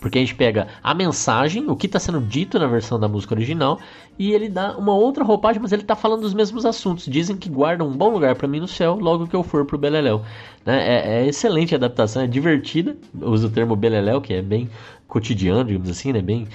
porque 0.00 0.18
a 0.18 0.20
gente 0.20 0.34
pega 0.34 0.68
a 0.82 0.94
mensagem, 0.94 1.68
o 1.68 1.76
que 1.76 1.86
está 1.86 1.98
sendo 1.98 2.20
dito 2.20 2.58
na 2.58 2.66
versão 2.66 2.98
da 2.98 3.08
música 3.08 3.34
original, 3.34 3.78
e 4.18 4.32
ele 4.32 4.48
dá 4.48 4.76
uma 4.76 4.94
outra 4.94 5.24
roupagem, 5.24 5.60
mas 5.60 5.72
ele 5.72 5.82
está 5.82 5.96
falando 5.96 6.22
dos 6.22 6.34
mesmos 6.34 6.64
assuntos. 6.64 7.06
Dizem 7.06 7.36
que 7.36 7.48
guardam 7.48 7.88
um 7.88 7.96
bom 7.96 8.10
lugar 8.10 8.34
para 8.36 8.48
mim 8.48 8.60
no 8.60 8.68
céu 8.68 8.96
logo 8.96 9.26
que 9.26 9.34
eu 9.34 9.42
for 9.42 9.64
pro 9.64 9.78
Beleléu. 9.78 10.22
Né? 10.64 10.78
É, 10.78 11.20
é, 11.20 11.26
excelente 11.26 11.74
a 11.74 11.78
adaptação, 11.78 12.22
é 12.22 12.26
divertida. 12.26 12.96
Usa 13.20 13.46
o 13.48 13.50
termo 13.50 13.76
Beleléu, 13.76 14.20
que 14.20 14.34
é 14.34 14.42
bem 14.42 14.68
cotidiano, 15.06 15.64
digamos 15.64 15.88
assim, 15.88 16.12
né? 16.12 16.20
bem 16.20 16.46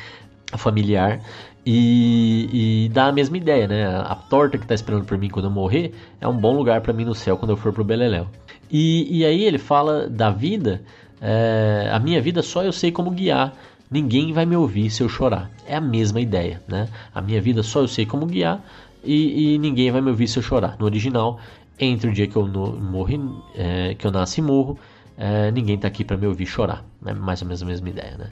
familiar. 0.58 1.22
E, 1.66 2.86
e, 2.86 2.90
dá 2.90 3.06
a 3.06 3.12
mesma 3.12 3.38
ideia, 3.38 3.68
né? 3.68 3.86
A 3.86 4.16
torta 4.16 4.58
que 4.58 4.66
está 4.66 4.76
esperando 4.76 5.06
por 5.06 5.18
mim 5.18 5.30
quando 5.30 5.46
eu 5.46 5.52
morrer 5.52 5.94
é 6.20 6.28
um 6.28 6.36
bom 6.36 6.56
lugar 6.56 6.82
para 6.82 6.92
mim 6.92 7.06
no 7.06 7.16
céu 7.16 7.38
quando 7.38 7.52
eu 7.52 7.58
for 7.58 7.72
pro 7.72 7.84
Beleléu. 7.84 8.28
E, 8.70 9.20
e 9.20 9.26
aí 9.26 9.44
ele 9.44 9.58
fala 9.58 10.10
da 10.10 10.30
vida 10.30 10.82
é, 11.26 11.90
a 11.90 12.00
minha 12.00 12.22
vida 12.22 12.44
só 12.44 12.64
eu 12.64 12.74
sei 12.74 12.92
como 12.92 13.10
guiar. 13.10 13.54
Ninguém 13.90 14.34
vai 14.34 14.46
me 14.46 14.58
ouvir 14.58 14.90
se 14.90 15.02
eu 15.02 15.08
chorar. 15.08 15.50
É 15.66 15.76
a 15.78 15.82
mesma 15.82 16.20
ideia, 16.20 16.62
né? 16.68 16.90
A 17.16 17.22
minha 17.22 17.42
vida 17.42 17.64
só 17.64 17.80
eu 17.80 17.88
sei 17.88 18.06
como 18.06 18.26
guiar 18.26 18.62
e, 19.02 19.54
e 19.54 19.58
ninguém 19.58 19.90
vai 19.90 20.02
me 20.02 20.10
ouvir 20.10 20.28
se 20.28 20.38
eu 20.38 20.44
chorar. 20.44 20.76
No 20.78 20.86
original, 20.86 21.40
entre 21.80 22.10
o 22.10 22.14
dia 22.14 22.28
que 22.28 22.36
eu 22.36 22.46
no, 22.46 22.74
morri, 22.74 23.22
é, 23.56 23.96
que 23.96 24.06
eu 24.06 24.12
nasci 24.12 24.42
e 24.42 24.44
morro, 24.44 24.78
é, 25.18 25.50
ninguém 25.52 25.76
está 25.76 25.88
aqui 25.88 26.04
para 26.04 26.18
me 26.18 26.28
ouvir 26.28 26.46
chorar. 26.46 26.84
É 27.06 27.14
mais 27.14 27.42
ou 27.42 27.48
menos 27.48 27.64
a 27.64 27.66
mesma 27.66 27.88
ideia, 27.88 28.18
né? 28.18 28.30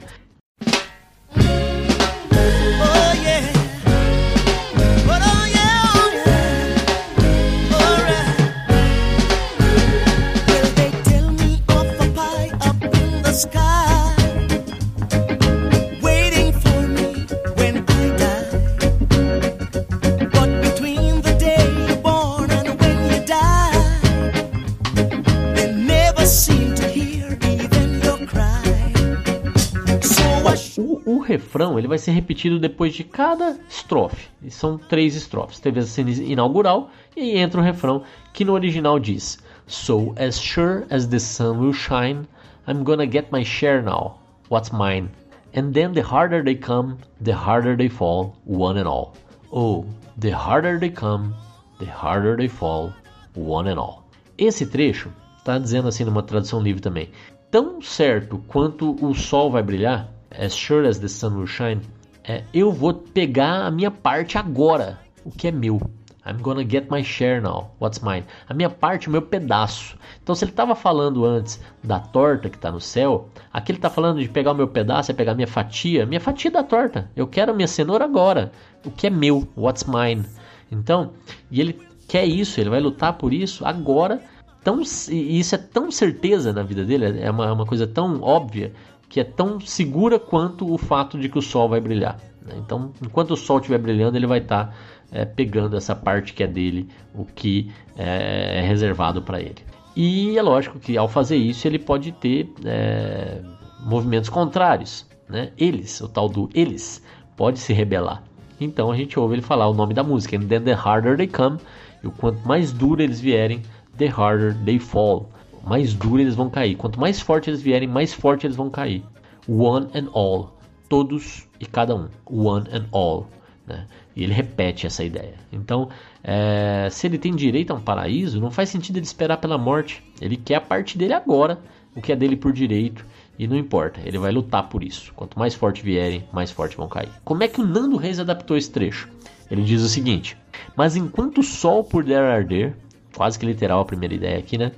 Refrão 31.52 31.78
ele 31.78 31.86
vai 31.86 31.98
ser 31.98 32.12
repetido 32.12 32.58
depois 32.58 32.94
de 32.94 33.04
cada 33.04 33.58
estrofe. 33.68 34.30
E 34.42 34.50
são 34.50 34.78
três 34.78 35.14
estrofes. 35.14 35.60
Teve 35.60 35.80
a 35.80 35.82
cena 35.82 36.10
inaugural 36.10 36.90
e 37.14 37.20
aí 37.20 37.38
entra 37.38 37.60
o 37.60 37.64
refrão 37.64 38.02
que 38.32 38.44
no 38.44 38.54
original 38.54 38.98
diz: 38.98 39.38
So 39.66 40.14
as 40.16 40.40
sure 40.40 40.86
as 40.88 41.06
the 41.06 41.18
sun 41.18 41.58
will 41.58 41.74
shine, 41.74 42.26
I'm 42.66 42.82
gonna 42.82 43.06
get 43.06 43.30
my 43.30 43.44
share 43.44 43.82
now. 43.82 44.18
What's 44.48 44.72
mine? 44.72 45.10
And 45.54 45.72
then 45.72 45.92
the 45.92 46.00
harder 46.00 46.42
they 46.42 46.54
come, 46.54 46.96
the 47.22 47.34
harder 47.34 47.76
they 47.76 47.90
fall, 47.90 48.34
one 48.46 48.80
and 48.80 48.88
all. 48.88 49.12
Oh, 49.52 49.84
the 50.18 50.30
harder 50.30 50.78
they 50.78 50.90
come, 50.90 51.34
the 51.78 51.90
harder 51.90 52.34
they 52.36 52.48
fall, 52.48 52.94
one 53.34 53.70
and 53.70 53.78
all. 53.78 54.04
Esse 54.38 54.64
trecho 54.64 55.10
está 55.36 55.58
dizendo 55.58 55.88
assim 55.88 56.04
numa 56.04 56.22
tradução 56.22 56.62
livre 56.62 56.80
também. 56.80 57.10
Tão 57.50 57.82
certo 57.82 58.42
quanto 58.48 58.96
o 59.04 59.14
sol 59.14 59.50
vai 59.50 59.62
brilhar, 59.62 60.08
as 60.38 60.54
sure 60.54 60.86
as 60.86 60.98
the 60.98 61.08
sun 61.08 61.36
will 61.36 61.46
shine, 61.46 61.80
é, 62.24 62.44
eu 62.54 62.72
vou 62.72 62.94
pegar 62.94 63.66
a 63.66 63.70
minha 63.70 63.90
parte 63.90 64.38
agora, 64.38 64.98
o 65.24 65.30
que 65.30 65.48
é 65.48 65.52
meu. 65.52 65.80
I'm 66.24 66.40
gonna 66.40 66.64
get 66.64 66.88
my 66.88 67.02
share 67.02 67.40
now. 67.40 67.72
What's 67.80 67.98
mine? 67.98 68.24
A 68.48 68.54
minha 68.54 68.70
parte, 68.70 69.08
o 69.08 69.10
meu 69.10 69.22
pedaço. 69.22 69.98
Então, 70.22 70.36
se 70.36 70.44
ele 70.44 70.52
estava 70.52 70.74
falando 70.76 71.24
antes 71.24 71.60
da 71.82 71.98
torta 71.98 72.48
que 72.48 72.56
está 72.56 72.70
no 72.70 72.80
céu, 72.80 73.28
aqui 73.52 73.72
ele 73.72 73.78
está 73.78 73.90
falando 73.90 74.20
de 74.20 74.28
pegar 74.28 74.52
o 74.52 74.54
meu 74.54 74.68
pedaço, 74.68 75.10
é 75.10 75.14
pegar 75.14 75.32
a 75.32 75.34
minha 75.34 75.48
fatia. 75.48 76.06
Minha 76.06 76.20
fatia 76.20 76.50
da 76.50 76.62
torta. 76.62 77.10
Eu 77.16 77.26
quero 77.26 77.50
a 77.50 77.54
minha 77.54 77.66
cenoura 77.66 78.04
agora. 78.04 78.52
O 78.84 78.90
que 78.90 79.08
é 79.08 79.10
meu? 79.10 79.48
What's 79.56 79.82
mine? 79.82 80.24
Então, 80.70 81.12
e 81.50 81.60
ele 81.60 81.80
quer 82.06 82.24
isso, 82.24 82.60
ele 82.60 82.70
vai 82.70 82.80
lutar 82.80 83.14
por 83.14 83.32
isso 83.32 83.64
agora. 83.66 84.22
Tão, 84.62 84.80
e 85.10 85.40
isso 85.40 85.56
é 85.56 85.58
tão 85.58 85.90
certeza 85.90 86.52
na 86.52 86.62
vida 86.62 86.84
dele, 86.84 87.20
é 87.20 87.28
uma, 87.28 87.46
é 87.46 87.50
uma 87.50 87.66
coisa 87.66 87.84
tão 87.84 88.22
óbvia 88.22 88.72
que 89.12 89.20
é 89.20 89.24
tão 89.24 89.60
segura 89.60 90.18
quanto 90.18 90.72
o 90.72 90.78
fato 90.78 91.18
de 91.18 91.28
que 91.28 91.38
o 91.38 91.42
Sol 91.42 91.68
vai 91.68 91.82
brilhar. 91.82 92.16
Né? 92.40 92.54
Então, 92.56 92.94
enquanto 93.04 93.32
o 93.32 93.36
Sol 93.36 93.58
estiver 93.58 93.76
brilhando, 93.76 94.16
ele 94.16 94.26
vai 94.26 94.38
estar 94.38 94.68
tá, 94.68 94.72
é, 95.12 95.26
pegando 95.26 95.76
essa 95.76 95.94
parte 95.94 96.32
que 96.32 96.42
é 96.42 96.46
dele, 96.46 96.88
o 97.14 97.26
que 97.26 97.70
é, 97.94 98.60
é 98.60 98.62
reservado 98.62 99.20
para 99.20 99.38
ele. 99.38 99.56
E 99.94 100.38
é 100.38 100.40
lógico 100.40 100.78
que 100.78 100.96
ao 100.96 101.08
fazer 101.08 101.36
isso 101.36 101.68
ele 101.68 101.78
pode 101.78 102.10
ter 102.12 102.50
é, 102.64 103.42
movimentos 103.80 104.30
contrários. 104.30 105.06
Né? 105.28 105.52
Eles, 105.58 106.00
o 106.00 106.08
tal 106.08 106.26
do 106.26 106.48
eles, 106.54 107.04
pode 107.36 107.58
se 107.58 107.74
rebelar. 107.74 108.22
Então 108.58 108.90
a 108.90 108.96
gente 108.96 109.20
ouve 109.20 109.34
ele 109.34 109.42
falar 109.42 109.68
o 109.68 109.74
nome 109.74 109.92
da 109.92 110.02
música, 110.02 110.38
And 110.38 110.46
then 110.46 110.62
the 110.62 110.72
harder 110.72 111.18
they 111.18 111.28
come, 111.28 111.58
e 112.02 112.06
o 112.06 112.10
quanto 112.12 112.48
mais 112.48 112.72
duro 112.72 113.02
eles 113.02 113.20
vierem, 113.20 113.60
the 113.98 114.06
harder 114.06 114.56
they 114.64 114.78
fall 114.78 115.28
mais 115.64 115.94
duro 115.94 116.20
eles 116.20 116.34
vão 116.34 116.50
cair. 116.50 116.76
Quanto 116.76 116.98
mais 116.98 117.20
forte 117.20 117.50
eles 117.50 117.62
vierem, 117.62 117.88
mais 117.88 118.12
forte 118.12 118.46
eles 118.46 118.56
vão 118.56 118.70
cair. 118.70 119.02
One 119.48 119.88
and 119.94 120.08
all. 120.12 120.58
Todos 120.88 121.48
e 121.58 121.66
cada 121.66 121.94
um. 121.94 122.08
One 122.26 122.68
and 122.72 122.86
all. 122.92 123.26
Né? 123.66 123.86
E 124.14 124.24
ele 124.24 124.32
repete 124.32 124.86
essa 124.86 125.04
ideia. 125.04 125.34
Então, 125.52 125.88
é, 126.22 126.88
se 126.90 127.06
ele 127.06 127.18
tem 127.18 127.34
direito 127.34 127.72
a 127.72 127.76
um 127.76 127.80
paraíso, 127.80 128.40
não 128.40 128.50
faz 128.50 128.68
sentido 128.68 128.96
ele 128.96 129.06
esperar 129.06 129.38
pela 129.38 129.56
morte. 129.56 130.02
Ele 130.20 130.36
quer 130.36 130.56
a 130.56 130.60
parte 130.60 130.98
dele 130.98 131.14
agora, 131.14 131.58
o 131.94 132.00
que 132.00 132.12
é 132.12 132.16
dele 132.16 132.36
por 132.36 132.52
direito. 132.52 133.04
E 133.38 133.46
não 133.46 133.56
importa, 133.56 134.00
ele 134.04 134.18
vai 134.18 134.30
lutar 134.30 134.68
por 134.68 134.84
isso. 134.84 135.12
Quanto 135.14 135.38
mais 135.38 135.54
forte 135.54 135.82
vierem, 135.82 136.24
mais 136.32 136.50
forte 136.50 136.76
vão 136.76 136.88
cair. 136.88 137.08
Como 137.24 137.42
é 137.42 137.48
que 137.48 137.60
o 137.60 137.66
Nando 137.66 137.96
Reis 137.96 138.20
adaptou 138.20 138.56
esse 138.56 138.70
trecho? 138.70 139.08
Ele 139.50 139.62
diz 139.62 139.82
o 139.82 139.88
seguinte: 139.88 140.36
Mas 140.76 140.96
enquanto 140.96 141.38
o 141.38 141.42
sol 141.42 141.82
puder 141.82 142.22
arder, 142.22 142.76
quase 143.16 143.38
que 143.38 143.46
literal 143.46 143.80
a 143.80 143.84
primeira 143.84 144.14
ideia 144.14 144.38
aqui, 144.38 144.58
né? 144.58 144.72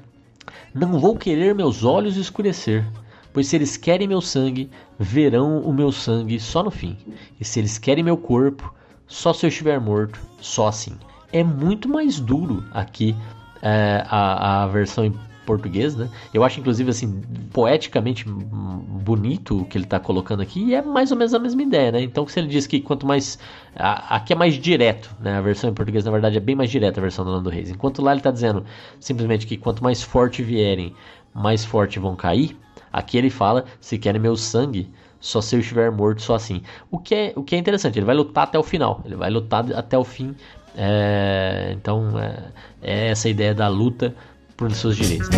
Não 0.75 0.99
vou 0.99 1.17
querer 1.17 1.55
meus 1.55 1.85
olhos 1.85 2.17
escurecer, 2.17 2.85
pois 3.33 3.49
se 3.49 3.57
eles 3.57 3.77
querem 3.77 4.09
meu 4.09 4.21
sangue, 4.21 4.71
verão 4.99 5.61
o 5.61 5.73
meu 5.73 5.91
sangue 5.91 6.39
só 6.39 6.63
no 6.63 6.71
fim. 6.71 6.97
E 7.41 7.45
se 7.45 7.59
eles 7.59 7.79
querem 7.79 8.05
meu 8.05 8.17
corpo, 8.17 8.73
só 9.07 9.33
se 9.33 9.45
eu 9.47 9.49
estiver 9.49 9.81
morto, 9.81 10.21
só 10.41 10.69
assim. 10.69 10.97
É 11.33 11.43
muito 11.43 11.89
mais 11.89 12.21
duro 12.21 12.65
aqui 12.73 13.15
é, 13.63 14.05
a, 14.09 14.63
a 14.63 14.67
versão 14.67 15.13
português, 15.45 15.95
né? 15.95 16.09
Eu 16.33 16.43
acho, 16.45 16.61
inclusive, 16.61 16.91
assim, 16.91 17.23
poeticamente 17.53 18.25
bonito 18.27 19.61
o 19.61 19.65
que 19.65 19.77
ele 19.77 19.85
está 19.85 20.01
colocando 20.01 20.43
aqui, 20.43 20.65
e 20.65 20.75
é 20.75 20.83
mais 20.83 21.11
ou 21.11 21.17
menos 21.17 21.35
a 21.35 21.39
mesma 21.39 21.63
ideia, 21.63 21.93
né? 21.93 22.03
Então, 22.03 22.27
se 22.27 22.39
ele 22.41 22.49
diz 22.49 22.67
que 22.67 22.81
quanto 22.81 23.07
mais. 23.07 23.39
A, 23.77 24.17
aqui 24.17 24.33
é 24.33 24.37
mais 24.37 24.55
direto, 24.55 25.15
né? 25.21 25.37
A 25.37 25.41
versão 25.41 25.71
em 25.71 25.75
português, 25.75 26.05
na 26.05 26.11
verdade, 26.11 26.37
é 26.37 26.41
bem 26.41 26.55
mais 26.55 26.71
direta 26.71 27.01
a 27.01 27.03
versão 27.03 27.25
do 27.25 27.31
Nando 27.31 27.51
Reis. 27.51 27.71
Enquanto 27.71 28.03
lá 28.03 28.13
ele 28.13 28.21
está 28.21 28.31
dizendo 28.31 28.65
simplesmente 28.99 29.47
que 29.47 29.57
quanto 29.57 29.83
mais 29.83 30.03
forte 30.03 30.43
vierem, 30.43 30.95
mais 31.35 31.65
forte 31.65 31.99
vão 31.99 32.17
cair. 32.17 32.57
Aqui 32.93 33.19
ele 33.19 33.31
fala: 33.31 33.65
se 33.81 33.99
querem 33.99 34.21
meu 34.21 34.37
sangue, 34.37 34.91
só 35.21 35.41
se 35.41 35.57
eu 35.57 35.61
estiver 35.61 35.91
morto, 35.91 36.23
só 36.23 36.35
assim. 36.35 36.63
O 36.91 36.99
que 36.99 37.15
é, 37.15 37.33
o 37.35 37.43
que 37.43 37.55
é 37.57 37.59
interessante, 37.59 37.99
ele 37.99 38.07
vai 38.07 38.15
lutar 38.15 38.45
até 38.45 38.59
o 38.59 38.63
final, 38.63 39.01
ele 39.05 39.17
vai 39.17 39.31
lutar 39.31 39.65
até 39.73 39.99
o 39.99 40.05
fim. 40.05 40.35
É, 40.77 41.73
então, 41.77 42.19
é, 42.19 42.53
é 42.83 43.09
essa 43.09 43.29
ideia 43.29 43.55
da 43.55 43.69
luta 43.69 44.15
por 44.57 44.75
seus 44.75 44.97
direitos. 44.97 45.29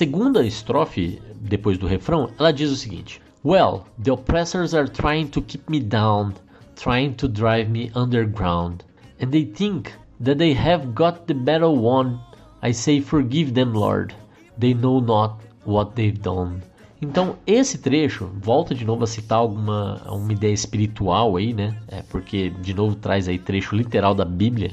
Segunda 0.00 0.46
estrofe, 0.46 1.20
depois 1.42 1.76
do 1.76 1.86
refrão, 1.86 2.30
ela 2.38 2.54
diz 2.54 2.70
o 2.70 2.76
seguinte: 2.76 3.20
Well, 3.44 3.84
the 4.02 4.10
oppressors 4.10 4.72
are 4.72 4.88
trying 4.88 5.26
to 5.26 5.42
keep 5.42 5.70
me 5.70 5.78
down, 5.78 6.32
trying 6.74 7.12
to 7.16 7.28
drive 7.28 7.68
me 7.68 7.92
underground, 7.94 8.82
and 9.20 9.26
they 9.26 9.44
think 9.44 9.90
that 10.24 10.38
they 10.38 10.54
have 10.54 10.94
got 10.94 11.26
the 11.26 11.34
battle 11.34 11.76
won. 11.76 12.18
I 12.62 12.72
say, 12.72 13.02
Forgive 13.02 13.52
them, 13.52 13.74
Lord. 13.74 14.14
They 14.58 14.72
know 14.72 15.00
not 15.00 15.42
what 15.66 15.90
they've 15.96 16.18
done. 16.18 16.62
Então, 17.02 17.36
esse 17.46 17.76
trecho 17.76 18.30
volta 18.40 18.74
de 18.74 18.86
novo 18.86 19.04
a 19.04 19.06
citar 19.06 19.40
alguma 19.40 20.00
uma 20.10 20.32
ideia 20.32 20.54
espiritual 20.54 21.36
aí, 21.36 21.52
né? 21.52 21.76
É, 21.88 22.00
porque, 22.08 22.48
de 22.48 22.72
novo, 22.72 22.94
traz 22.94 23.28
aí 23.28 23.38
trecho 23.38 23.76
literal 23.76 24.14
da 24.14 24.24
Bíblia. 24.24 24.72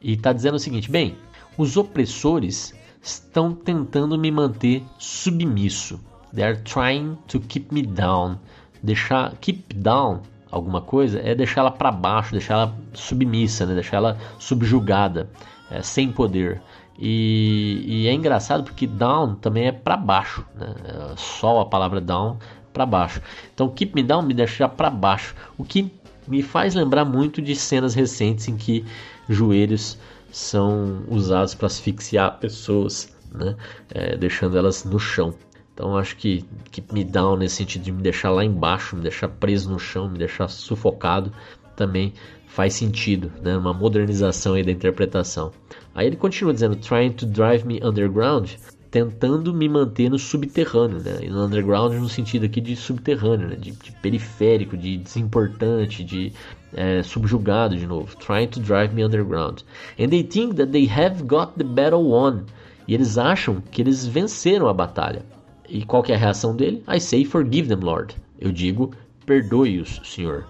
E 0.00 0.14
está 0.14 0.32
dizendo 0.32 0.54
o 0.54 0.58
seguinte: 0.58 0.90
bem, 0.90 1.14
os 1.58 1.76
opressores 1.76 2.72
estão 3.06 3.54
tentando 3.54 4.18
me 4.18 4.30
manter 4.30 4.82
submisso. 4.98 6.00
They 6.34 6.44
are 6.44 6.56
trying 6.56 7.16
to 7.28 7.40
keep 7.40 7.72
me 7.72 7.82
down. 7.82 8.38
Deixar 8.82 9.34
keep 9.40 9.74
down 9.74 10.22
alguma 10.50 10.80
coisa 10.80 11.20
é 11.20 11.34
deixar 11.34 11.60
ela 11.60 11.70
para 11.70 11.90
baixo, 11.90 12.32
deixar 12.32 12.54
ela 12.54 12.74
submissa, 12.92 13.64
né? 13.64 13.74
deixar 13.74 13.98
ela 13.98 14.18
subjugada, 14.38 15.30
é, 15.70 15.82
sem 15.82 16.10
poder. 16.10 16.60
E, 16.98 17.84
e, 17.86 18.08
é 18.08 18.12
engraçado 18.12 18.64
porque 18.64 18.86
down 18.86 19.34
também 19.34 19.66
é 19.66 19.72
para 19.72 19.96
baixo, 19.96 20.44
né? 20.54 20.74
Só 21.16 21.60
a 21.60 21.66
palavra 21.66 22.00
down 22.00 22.38
para 22.72 22.86
baixo. 22.86 23.20
Então 23.54 23.68
keep 23.68 23.94
me 23.94 24.02
down 24.02 24.22
me 24.22 24.34
deixa 24.34 24.68
para 24.68 24.90
baixo, 24.90 25.34
o 25.56 25.64
que 25.64 25.92
me 26.26 26.42
faz 26.42 26.74
lembrar 26.74 27.04
muito 27.04 27.40
de 27.40 27.54
cenas 27.54 27.94
recentes 27.94 28.48
em 28.48 28.56
que 28.56 28.84
joelhos 29.28 29.98
são 30.36 31.02
usados 31.08 31.54
para 31.54 31.66
asfixiar 31.66 32.38
pessoas, 32.38 33.08
né? 33.32 33.56
É, 33.88 34.18
deixando 34.18 34.58
elas 34.58 34.84
no 34.84 34.98
chão. 34.98 35.34
Então 35.72 35.96
acho 35.96 36.14
que 36.16 36.44
keep 36.70 36.92
me 36.92 37.02
down 37.02 37.38
nesse 37.38 37.56
sentido 37.56 37.84
de 37.84 37.92
me 37.92 38.02
deixar 38.02 38.30
lá 38.30 38.44
embaixo, 38.44 38.96
me 38.96 39.02
deixar 39.02 39.28
preso 39.28 39.70
no 39.70 39.78
chão, 39.78 40.10
me 40.10 40.18
deixar 40.18 40.48
sufocado, 40.48 41.32
também 41.74 42.12
faz 42.48 42.74
sentido, 42.74 43.32
né? 43.42 43.56
Uma 43.56 43.72
modernização 43.72 44.52
aí 44.52 44.62
da 44.62 44.70
interpretação. 44.70 45.52
Aí 45.94 46.06
ele 46.06 46.16
continua 46.16 46.52
dizendo 46.52 46.76
trying 46.76 47.12
to 47.12 47.24
drive 47.24 47.64
me 47.64 47.80
underground, 47.82 48.50
tentando 48.90 49.54
me 49.54 49.70
manter 49.70 50.10
no 50.10 50.18
subterrâneo, 50.18 51.02
né? 51.02 51.18
E 51.22 51.30
no 51.30 51.46
underground 51.46 51.94
no 51.94 52.10
sentido 52.10 52.44
aqui 52.44 52.60
de 52.60 52.76
subterrâneo, 52.76 53.48
né? 53.48 53.56
de, 53.56 53.70
de 53.70 53.92
periférico, 54.02 54.76
de 54.76 54.98
desimportante, 54.98 56.04
de 56.04 56.30
é, 56.76 57.02
subjugado 57.02 57.74
de 57.74 57.86
novo. 57.86 58.14
Trying 58.18 58.48
to 58.48 58.60
drive 58.60 58.94
me 58.94 59.02
underground. 59.02 59.64
And 59.98 60.08
they 60.10 60.22
think 60.22 60.56
that 60.56 60.70
they 60.70 60.86
have 60.86 61.24
got 61.24 61.54
the 61.56 61.64
battle 61.64 62.10
won. 62.10 62.44
E 62.86 62.94
eles 62.94 63.18
acham 63.18 63.62
que 63.72 63.82
eles 63.82 64.06
venceram 64.06 64.68
a 64.68 64.74
batalha. 64.74 65.24
E 65.68 65.84
qual 65.84 66.04
é 66.06 66.14
a 66.14 66.18
reação 66.18 66.54
dele? 66.54 66.84
I 66.86 67.00
say 67.00 67.24
forgive 67.24 67.68
them, 67.68 67.80
Lord. 67.80 68.14
Eu 68.38 68.52
digo, 68.52 68.92
perdoe-os, 69.24 70.00
Senhor. 70.04 70.44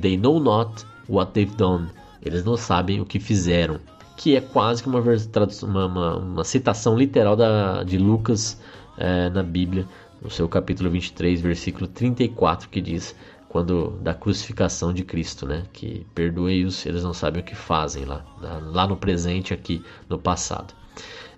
They 0.00 0.16
know 0.16 0.38
not 0.38 0.84
what 1.08 1.32
they've 1.32 1.56
done. 1.56 1.88
Eles 2.22 2.44
não 2.44 2.56
sabem 2.56 3.00
o 3.00 3.06
que 3.06 3.18
fizeram. 3.18 3.80
Que 4.16 4.36
é 4.36 4.40
quase 4.40 4.82
que 4.82 4.88
uma, 4.88 5.00
uma, 5.00 5.86
uma, 5.86 6.16
uma 6.16 6.44
citação 6.44 6.96
literal 6.96 7.34
da, 7.34 7.82
de 7.82 7.96
Lucas 7.96 8.60
é, 8.98 9.30
na 9.30 9.42
Bíblia, 9.42 9.86
no 10.22 10.30
seu 10.30 10.46
capítulo 10.46 10.90
23, 10.90 11.40
versículo 11.40 11.88
34, 11.88 12.68
que 12.68 12.82
diz 12.82 13.16
quando 13.50 13.98
da 14.00 14.14
crucificação 14.14 14.92
de 14.92 15.02
Cristo, 15.02 15.44
né? 15.44 15.64
Que 15.72 16.06
perdoe-os, 16.14 16.86
eles 16.86 17.02
não 17.02 17.12
sabem 17.12 17.42
o 17.42 17.44
que 17.44 17.56
fazem 17.56 18.04
lá, 18.04 18.24
lá 18.40 18.86
no 18.86 18.96
presente, 18.96 19.52
aqui 19.52 19.82
no 20.08 20.20
passado. 20.20 20.72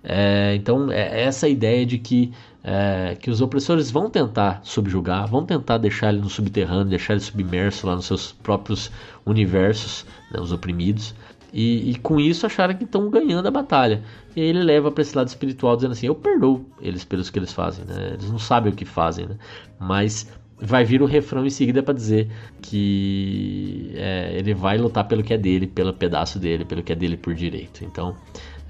É, 0.05 0.55
então, 0.55 0.93
é 0.93 1.23
essa 1.23 1.49
ideia 1.49 1.87
de 1.87 1.97
que, 1.97 2.31
é, 2.63 3.17
que 3.19 3.31
os 3.31 3.41
opressores 3.41 3.91
vão 3.91 4.11
tentar 4.11 4.61
subjugar, 4.63 5.27
vão 5.27 5.47
tentar 5.47 5.79
deixar 5.79 6.13
ele 6.13 6.21
no 6.21 6.29
subterrâneo, 6.29 6.85
deixar 6.85 7.15
ele 7.15 7.23
submerso 7.23 7.87
lá 7.87 7.97
nos 7.97 8.05
seus 8.05 8.31
próprios 8.31 8.91
universos, 9.25 10.05
né, 10.31 10.39
os 10.39 10.53
oprimidos, 10.53 11.15
e, 11.51 11.93
e, 11.93 11.95
com 11.97 12.21
isso 12.21 12.45
acharam 12.45 12.75
que 12.75 12.85
estão 12.85 13.09
ganhando 13.09 13.47
a 13.47 13.51
batalha. 13.51 14.03
E 14.37 14.41
aí 14.41 14.49
ele 14.49 14.63
leva 14.63 14.91
para 14.91 15.03
esse 15.03 15.17
lado 15.17 15.29
espiritual, 15.29 15.77
dizendo 15.77 15.93
assim: 15.93 16.07
Eu 16.07 16.15
perdoo 16.15 16.65
eles 16.81 17.05
pelos 17.05 17.29
que 17.29 17.39
eles 17.39 17.53
fazem, 17.53 17.85
né? 17.85 18.13
eles 18.15 18.31
não 18.31 18.39
sabem 18.39 18.73
o 18.73 18.77
que 18.77 18.87
fazem, 18.87 19.27
né? 19.27 19.37
mas 19.79 20.27
vai 20.65 20.85
vir 20.85 21.03
o 21.03 21.07
refrão 21.07 21.45
em 21.45 21.51
seguida 21.51 21.83
para 21.83 21.93
dizer 21.93 22.31
que 22.63 23.93
é, 23.97 24.33
ele 24.39 24.55
vai 24.55 24.79
lutar 24.79 25.07
pelo 25.09 25.23
que 25.23 25.35
é 25.35 25.39
dele, 25.39 25.67
pelo 25.67 25.93
pedaço 25.93 26.39
dele, 26.39 26.65
pelo 26.65 26.83
que 26.83 26.93
é 26.93 26.95
dele 26.95 27.17
por 27.17 27.35
direito. 27.35 27.85
Então 27.85 28.17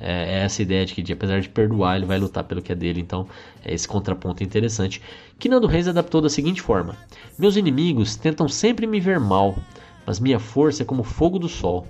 é, 0.00 0.38
é 0.40 0.44
essa 0.44 0.62
ideia 0.62 0.86
de 0.86 0.94
que, 0.94 1.12
apesar 1.12 1.40
de 1.40 1.50
perdoar, 1.50 1.96
ele 1.96 2.06
vai 2.06 2.18
lutar 2.18 2.44
pelo 2.44 2.62
que 2.62 2.72
é 2.72 2.74
dele. 2.74 3.00
Então, 3.00 3.28
é 3.64 3.72
esse 3.72 3.86
contraponto 3.86 4.42
interessante. 4.42 5.02
Que 5.38 5.48
Nando 5.48 5.66
Reis 5.66 5.86
adaptou 5.86 6.20
da 6.20 6.30
seguinte 6.30 6.62
forma: 6.62 6.96
Meus 7.38 7.56
inimigos 7.56 8.16
tentam 8.16 8.48
sempre 8.48 8.86
me 8.86 8.98
ver 8.98 9.20
mal, 9.20 9.54
mas 10.06 10.18
minha 10.18 10.38
força 10.38 10.82
é 10.82 10.86
como 10.86 11.04
fogo 11.04 11.38
do 11.38 11.48
sol. 11.48 11.86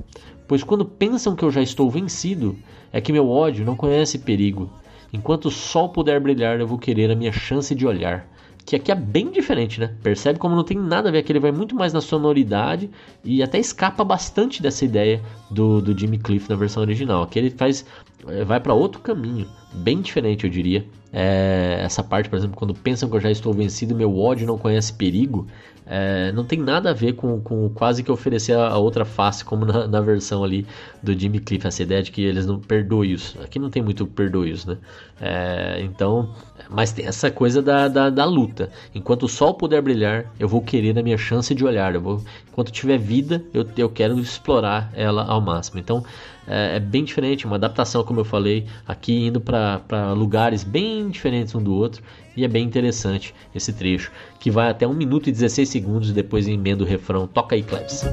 Pois 0.49 0.65
quando 0.65 0.85
pensam 0.85 1.37
que 1.37 1.45
eu 1.45 1.51
já 1.51 1.63
estou 1.63 1.89
vencido, 1.89 2.59
é 2.93 3.01
que 3.01 3.13
meu 3.13 3.31
ódio 3.31 3.65
não 3.65 3.77
conhece 3.77 4.19
perigo. 4.19 4.69
Enquanto 5.13 5.47
o 5.47 5.51
sol 5.51 5.91
puder 5.91 6.21
brilhar, 6.21 6.59
eu 6.59 6.67
vou 6.67 6.79
querer 6.79 7.11
a 7.11 7.15
minha 7.15 7.33
chance 7.33 7.75
de 7.75 7.87
olhar 7.87 8.27
que 8.65 8.77
aqui 8.77 8.93
é 8.93 8.95
bem 8.95 9.31
diferente, 9.31 9.81
né? 9.81 9.95
Percebe 10.03 10.39
como 10.39 10.55
não 10.55 10.65
tem 10.65 10.79
nada 10.79 11.09
a 11.09 11.13
ver, 11.13 11.23
que 11.23 11.33
ele 11.33 11.41
vai 11.41 11.53
muito 11.53 11.75
mais 11.75 11.93
na 11.93 12.01
sonoridade 12.01 12.91
e 13.25 13.43
até 13.43 13.59
escapa 13.59 14.05
bastante 14.05 14.63
dessa 14.63 14.85
ideia 14.85 15.21
do, 15.51 15.81
do 15.81 15.99
Jimmy 15.99 16.19
Cliff 16.19 16.49
na 16.49 16.57
versão 16.57 16.83
original. 16.83 17.23
Aqui 17.23 17.39
ele 17.39 17.51
faz 17.51 17.85
eh, 18.27 18.45
vai 18.45 18.61
para 18.61 18.75
outro 18.75 19.01
caminho, 19.01 19.47
bem 19.73 20.01
diferente, 20.01 20.45
eu 20.45 20.51
diria. 20.51 20.85
É, 21.13 21.81
essa 21.85 22.03
parte, 22.03 22.29
por 22.29 22.37
exemplo, 22.37 22.57
quando 22.57 22.73
pensam 22.73 23.09
que 23.09 23.17
eu 23.17 23.21
já 23.21 23.31
estou 23.31 23.53
vencido, 23.53 23.95
meu 23.95 24.17
ódio 24.19 24.47
não 24.47 24.57
conhece 24.57 24.93
perigo, 24.93 25.47
é, 25.85 26.31
não 26.33 26.45
tem 26.45 26.59
nada 26.61 26.91
a 26.91 26.93
ver 26.93 27.15
com, 27.15 27.41
com 27.41 27.69
quase 27.71 28.03
que 28.03 28.11
oferecer 28.11 28.57
a, 28.57 28.77
outra 28.79 29.05
face, 29.05 29.45
como 29.45 29.65
na, 29.65 29.87
na, 29.87 30.01
versão 30.01 30.45
ali 30.45 30.67
do 31.03 31.19
Jimmy 31.19 31.41
Cliff, 31.41 31.67
essa 31.67 31.83
ideia 31.83 32.03
de 32.03 32.11
que 32.13 32.23
eles 32.23 32.47
não 32.47 32.61
perdoem-os. 32.61 33.37
Aqui 33.43 33.59
não 33.59 33.69
tem 33.69 33.83
muito 33.83 34.07
perdoe-os, 34.07 34.65
né? 34.65 34.79
É, 35.21 35.81
então, 35.83 36.35
mas 36.71 36.93
tem 36.93 37.07
essa 37.07 37.31
coisa 37.31 37.61
da, 37.61 37.89
da, 37.89 38.11
da, 38.11 38.25
luta. 38.25 38.71
Enquanto 38.95 39.25
o 39.25 39.29
sol 39.29 39.55
puder 39.55 39.83
brilhar, 39.83 40.33
eu 40.39 40.49
vou 40.49 40.63
querer 40.63 40.99
a 40.99 41.03
minha 41.03 41.19
chance 41.19 41.55
de 41.55 41.65
olhar. 41.65 41.95
Eu 41.95 42.01
vou, 42.01 42.25
enquanto 42.51 42.71
tiver 42.71 42.99
vida, 42.99 43.45
eu, 43.53 43.67
eu 43.77 43.89
quero 43.89 44.19
explorar 44.19 44.91
ela 44.95 45.25
ao 45.25 45.41
máximo. 45.41 45.81
Então, 45.81 46.05
é, 46.47 46.77
é 46.77 46.81
bem 46.81 47.05
diferente, 47.05 47.47
uma 47.47 47.57
adaptação, 47.57 48.03
como 48.05 48.21
eu 48.21 48.25
falei, 48.25 48.67
aqui 48.87 49.27
indo 49.27 49.41
para 49.41 50.13
lugares 50.17 50.65
bem 50.65 51.09
diferentes 51.11 51.55
um 51.55 51.63
do 51.63 51.75
outro. 51.75 52.03
E 52.35 52.45
é 52.45 52.49
bem 52.49 52.65
interessante 52.65 53.35
esse 53.55 53.75
trecho, 53.75 54.11
que 54.41 54.51
vai 54.51 54.71
até 54.71 54.87
1 54.87 54.95
minuto 54.95 55.29
e 55.29 55.33
16 55.33 55.69
segundos 55.69 56.13
depois 56.13 56.49
emenda 56.49 56.83
o 56.83 56.87
refrão. 56.87 57.27
Toca 57.27 57.55
aí, 57.55 57.63
Klebs. 57.63 58.05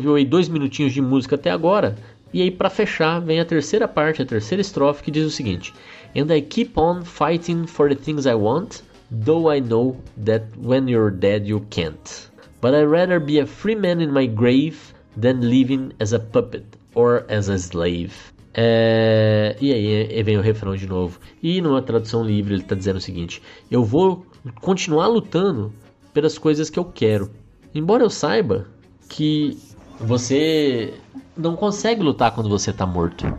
Ouviu 0.00 0.14
aí 0.14 0.24
dois 0.24 0.48
minutinhos 0.48 0.92
de 0.92 1.02
música 1.02 1.36
até 1.36 1.50
agora. 1.50 1.96
E 2.32 2.40
aí, 2.40 2.50
para 2.50 2.70
fechar, 2.70 3.20
vem 3.20 3.40
a 3.40 3.44
terceira 3.44 3.86
parte, 3.86 4.22
a 4.22 4.26
terceira 4.26 4.62
estrofe, 4.62 5.02
que 5.02 5.10
diz 5.10 5.26
o 5.26 5.30
seguinte: 5.30 5.74
And 6.16 6.34
I 6.34 6.40
keep 6.40 6.78
on 6.78 7.04
fighting 7.04 7.66
for 7.66 7.88
the 7.88 7.96
things 7.96 8.24
I 8.24 8.34
want, 8.34 8.82
though 9.10 9.52
I 9.52 9.60
know 9.60 9.96
that 10.24 10.46
when 10.56 10.88
you're 10.88 11.10
dead 11.10 11.46
you 11.46 11.66
can't. 11.70 12.30
But 12.62 12.74
I'd 12.74 12.88
rather 12.88 13.20
be 13.20 13.40
a 13.40 13.46
free 13.46 13.74
man 13.74 14.00
in 14.00 14.12
my 14.12 14.26
grave 14.26 14.94
than 15.20 15.40
living 15.40 15.92
as 16.00 16.12
a 16.12 16.18
puppet 16.18 16.64
or 16.94 17.24
as 17.28 17.48
a 17.48 17.58
slave. 17.58 18.12
É... 18.54 19.56
E 19.60 19.72
aí 19.72 20.22
vem 20.22 20.38
o 20.38 20.42
refrão 20.42 20.76
de 20.76 20.86
novo. 20.86 21.18
E 21.42 21.60
numa 21.60 21.82
tradução 21.82 22.24
livre 22.24 22.54
ele 22.54 22.62
está 22.62 22.74
dizendo 22.74 22.96
o 22.96 23.00
seguinte: 23.00 23.42
Eu 23.70 23.84
vou 23.84 24.24
continuar 24.60 25.08
lutando 25.08 25.72
pelas 26.12 26.38
coisas 26.38 26.70
que 26.70 26.78
eu 26.78 26.84
quero. 26.84 27.30
Embora 27.74 28.02
eu 28.02 28.10
saiba 28.10 28.66
que 29.08 29.58
você 30.00 30.94
não 31.36 31.54
consegue 31.54 32.02
lutar 32.02 32.32
quando 32.32 32.48
você 32.48 32.70
está 32.70 32.86
morto. 32.86 33.32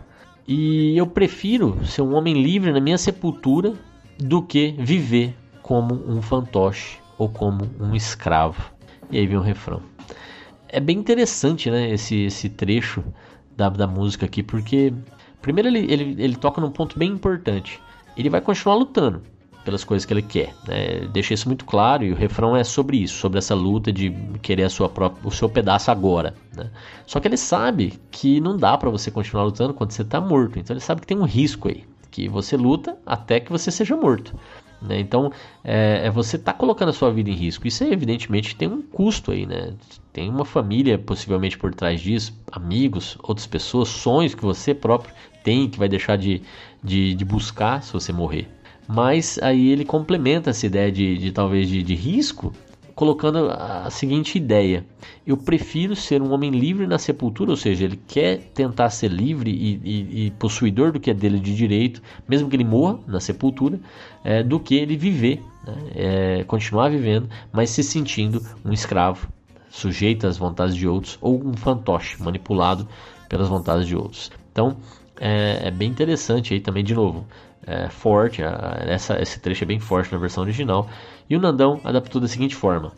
E 0.46 0.96
eu 0.96 1.06
prefiro 1.06 1.84
ser 1.84 2.02
um 2.02 2.14
homem 2.14 2.40
livre 2.40 2.72
na 2.72 2.80
minha 2.80 2.98
sepultura 2.98 3.74
do 4.18 4.42
que 4.42 4.74
viver 4.78 5.36
como 5.62 5.94
um 6.08 6.22
fantoche 6.22 6.98
ou 7.18 7.28
como 7.28 7.68
um 7.80 7.94
escravo. 7.94 8.72
E 9.10 9.18
aí 9.18 9.26
vem 9.26 9.36
o 9.36 9.42
refrão. 9.42 9.82
É 10.68 10.80
bem 10.80 10.98
interessante, 10.98 11.70
né, 11.70 11.90
esse, 11.90 12.24
esse 12.24 12.48
trecho 12.48 13.04
da, 13.56 13.68
da 13.68 13.86
música 13.86 14.26
aqui, 14.26 14.42
porque 14.42 14.92
primeiro 15.40 15.68
ele, 15.68 15.92
ele, 15.92 16.16
ele 16.18 16.36
toca 16.36 16.60
num 16.60 16.70
ponto 16.70 16.98
bem 16.98 17.10
importante. 17.10 17.80
Ele 18.16 18.30
vai 18.30 18.40
continuar 18.40 18.76
lutando 18.76 19.22
pelas 19.64 19.84
coisas 19.84 20.04
que 20.04 20.12
ele 20.12 20.22
quer. 20.22 20.54
Né? 20.66 21.08
Deixa 21.12 21.34
isso 21.34 21.48
muito 21.48 21.64
claro 21.64 22.04
e 22.04 22.12
o 22.12 22.16
refrão 22.16 22.56
é 22.56 22.64
sobre 22.64 22.96
isso, 22.98 23.14
sobre 23.14 23.38
essa 23.38 23.54
luta 23.54 23.92
de 23.92 24.10
querer 24.40 24.64
a 24.64 24.70
sua 24.70 24.88
própria, 24.88 25.26
o 25.26 25.30
seu 25.30 25.48
pedaço 25.48 25.90
agora. 25.90 26.34
Né? 26.56 26.70
Só 27.06 27.20
que 27.20 27.28
ele 27.28 27.36
sabe 27.36 27.98
que 28.10 28.40
não 28.40 28.56
dá 28.56 28.76
para 28.76 28.90
você 28.90 29.10
continuar 29.10 29.44
lutando 29.44 29.74
quando 29.74 29.92
você 29.92 30.02
está 30.02 30.20
morto. 30.20 30.58
Então 30.58 30.74
ele 30.74 30.80
sabe 30.80 31.00
que 31.00 31.06
tem 31.06 31.16
um 31.16 31.24
risco 31.24 31.68
aí, 31.68 31.84
que 32.10 32.28
você 32.28 32.56
luta 32.56 32.96
até 33.06 33.40
que 33.40 33.50
você 33.50 33.70
seja 33.70 33.96
morto. 33.96 34.34
Né? 34.80 34.98
Então 34.98 35.30
é, 35.62 36.06
é 36.06 36.10
você 36.10 36.36
tá 36.36 36.52
colocando 36.52 36.88
a 36.88 36.92
sua 36.92 37.12
vida 37.12 37.30
em 37.30 37.34
risco. 37.34 37.66
Isso 37.66 37.84
evidentemente 37.84 38.56
tem 38.56 38.68
um 38.68 38.82
custo 38.82 39.30
aí, 39.30 39.46
né? 39.46 39.74
Tem 40.12 40.28
uma 40.28 40.44
família 40.44 40.98
possivelmente 40.98 41.56
por 41.56 41.72
trás 41.72 42.00
disso, 42.00 42.36
amigos, 42.50 43.16
outras 43.22 43.46
pessoas, 43.46 43.88
sonhos 43.88 44.34
que 44.34 44.42
você 44.42 44.74
próprio 44.74 45.14
tem 45.42 45.68
que 45.68 45.78
vai 45.78 45.88
deixar 45.88 46.16
de, 46.16 46.42
de, 46.82 47.14
de 47.14 47.24
buscar 47.24 47.82
se 47.82 47.92
você 47.92 48.12
morrer. 48.12 48.48
Mas 48.88 49.38
aí 49.42 49.70
ele 49.70 49.84
complementa 49.84 50.50
essa 50.50 50.66
ideia 50.66 50.90
de, 50.90 51.16
de 51.16 51.32
talvez 51.32 51.68
de, 51.68 51.82
de 51.82 51.94
risco 51.94 52.52
colocando 52.94 53.50
a 53.50 53.90
seguinte 53.90 54.36
ideia: 54.36 54.84
eu 55.26 55.36
prefiro 55.36 55.96
ser 55.96 56.22
um 56.22 56.32
homem 56.32 56.50
livre 56.50 56.86
na 56.86 56.98
sepultura, 56.98 57.50
ou 57.50 57.56
seja, 57.56 57.84
ele 57.84 57.98
quer 58.06 58.38
tentar 58.54 58.90
ser 58.90 59.10
livre 59.10 59.50
e, 59.50 59.80
e, 59.82 60.26
e 60.26 60.30
possuidor 60.32 60.92
do 60.92 61.00
que 61.00 61.10
é 61.10 61.14
dele 61.14 61.38
de 61.38 61.54
direito, 61.54 62.02
mesmo 62.28 62.48
que 62.48 62.56
ele 62.56 62.64
morra 62.64 62.98
na 63.06 63.20
sepultura, 63.20 63.80
é, 64.24 64.42
do 64.42 64.60
que 64.60 64.74
ele 64.74 64.96
viver, 64.96 65.42
né? 65.66 65.74
é, 65.94 66.44
continuar 66.44 66.90
vivendo, 66.90 67.28
mas 67.52 67.70
se 67.70 67.82
sentindo 67.82 68.42
um 68.64 68.72
escravo, 68.72 69.28
sujeito 69.70 70.26
às 70.26 70.36
vontades 70.36 70.76
de 70.76 70.86
outros, 70.86 71.18
ou 71.20 71.42
um 71.44 71.54
fantoche 71.56 72.22
manipulado 72.22 72.86
pelas 73.28 73.48
vontades 73.48 73.86
de 73.86 73.96
outros. 73.96 74.30
Então 74.52 74.76
é, 75.18 75.68
é 75.68 75.70
bem 75.70 75.90
interessante 75.90 76.52
aí 76.52 76.60
também, 76.60 76.84
de 76.84 76.94
novo 76.94 77.26
é, 77.66 77.88
forte, 77.88 78.42
a, 78.42 78.78
essa, 78.86 79.20
esse 79.20 79.40
trecho 79.40 79.64
é 79.64 79.66
bem 79.66 79.78
forte 79.78 80.12
na 80.12 80.18
versão 80.18 80.42
original. 80.42 80.88
E 81.28 81.36
o 81.36 81.40
Nandão 81.40 81.80
adaptou 81.84 82.20
da 82.20 82.28
seguinte 82.28 82.54
forma: 82.54 82.92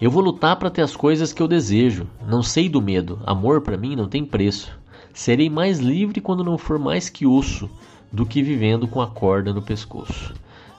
Eu 0.00 0.10
vou 0.10 0.22
lutar 0.22 0.56
para 0.56 0.70
ter 0.70 0.82
as 0.82 0.96
coisas 0.96 1.32
que 1.32 1.42
eu 1.42 1.48
desejo. 1.48 2.06
Não 2.26 2.42
sei 2.42 2.68
do 2.68 2.82
medo. 2.82 3.20
Amor 3.24 3.60
para 3.60 3.76
mim 3.76 3.96
não 3.96 4.08
tem 4.08 4.24
preço. 4.24 4.76
Serei 5.12 5.48
mais 5.50 5.78
livre 5.78 6.20
quando 6.20 6.44
não 6.44 6.58
for 6.58 6.78
mais 6.78 7.08
que 7.08 7.26
osso 7.26 7.68
do 8.12 8.24
que 8.24 8.42
vivendo 8.42 8.88
com 8.88 9.00
a 9.00 9.06
corda 9.06 9.52
no 9.52 9.62
pescoço. 9.62 10.32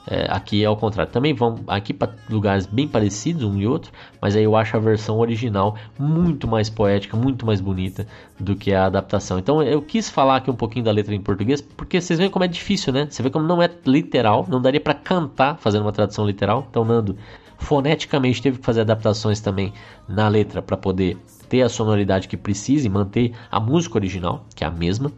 É, 0.06 0.26
aqui 0.30 0.62
é 0.62 0.66
ao 0.66 0.76
contrário. 0.76 1.12
Também 1.12 1.34
vão 1.34 1.60
aqui 1.66 1.92
para 1.92 2.10
lugares 2.28 2.66
bem 2.66 2.88
parecidos 2.88 3.44
um 3.44 3.58
e 3.58 3.66
outro, 3.66 3.92
mas 4.20 4.34
aí 4.34 4.42
eu 4.42 4.56
acho 4.56 4.76
a 4.76 4.80
versão 4.80 5.18
original 5.18 5.76
muito 5.98 6.48
mais 6.48 6.70
poética, 6.70 7.16
muito 7.16 7.44
mais 7.44 7.60
bonita 7.60 8.06
do 8.38 8.56
que 8.56 8.72
a 8.72 8.86
adaptação. 8.86 9.38
Então 9.38 9.62
eu 9.62 9.82
quis 9.82 10.08
falar 10.08 10.36
aqui 10.36 10.50
um 10.50 10.56
pouquinho 10.56 10.84
da 10.84 10.90
letra 10.90 11.14
em 11.14 11.20
português, 11.20 11.60
porque 11.60 12.00
vocês 12.00 12.18
veem 12.18 12.30
como 12.30 12.44
é 12.44 12.48
difícil, 12.48 12.92
né? 12.92 13.06
Você 13.08 13.22
vê 13.22 13.30
como 13.30 13.46
não 13.46 13.62
é 13.62 13.70
literal, 13.84 14.46
não 14.48 14.60
daria 14.60 14.80
para 14.80 14.94
cantar 14.94 15.58
fazendo 15.58 15.82
uma 15.82 15.92
tradução 15.92 16.26
literal. 16.26 16.66
Então 16.70 16.84
Nando 16.84 17.16
foneticamente 17.60 18.42
teve 18.42 18.58
que 18.58 18.64
fazer 18.64 18.80
adaptações 18.80 19.38
também 19.38 19.72
na 20.08 20.26
letra 20.28 20.60
para 20.60 20.76
poder 20.76 21.16
ter 21.48 21.62
a 21.62 21.68
sonoridade 21.68 22.26
que 22.26 22.36
precisa 22.36 22.86
e 22.86 22.90
manter 22.90 23.32
a 23.50 23.60
música 23.60 23.98
original, 23.98 24.46
que 24.56 24.64
é 24.64 24.66
a 24.66 24.70
mesma. 24.70 25.12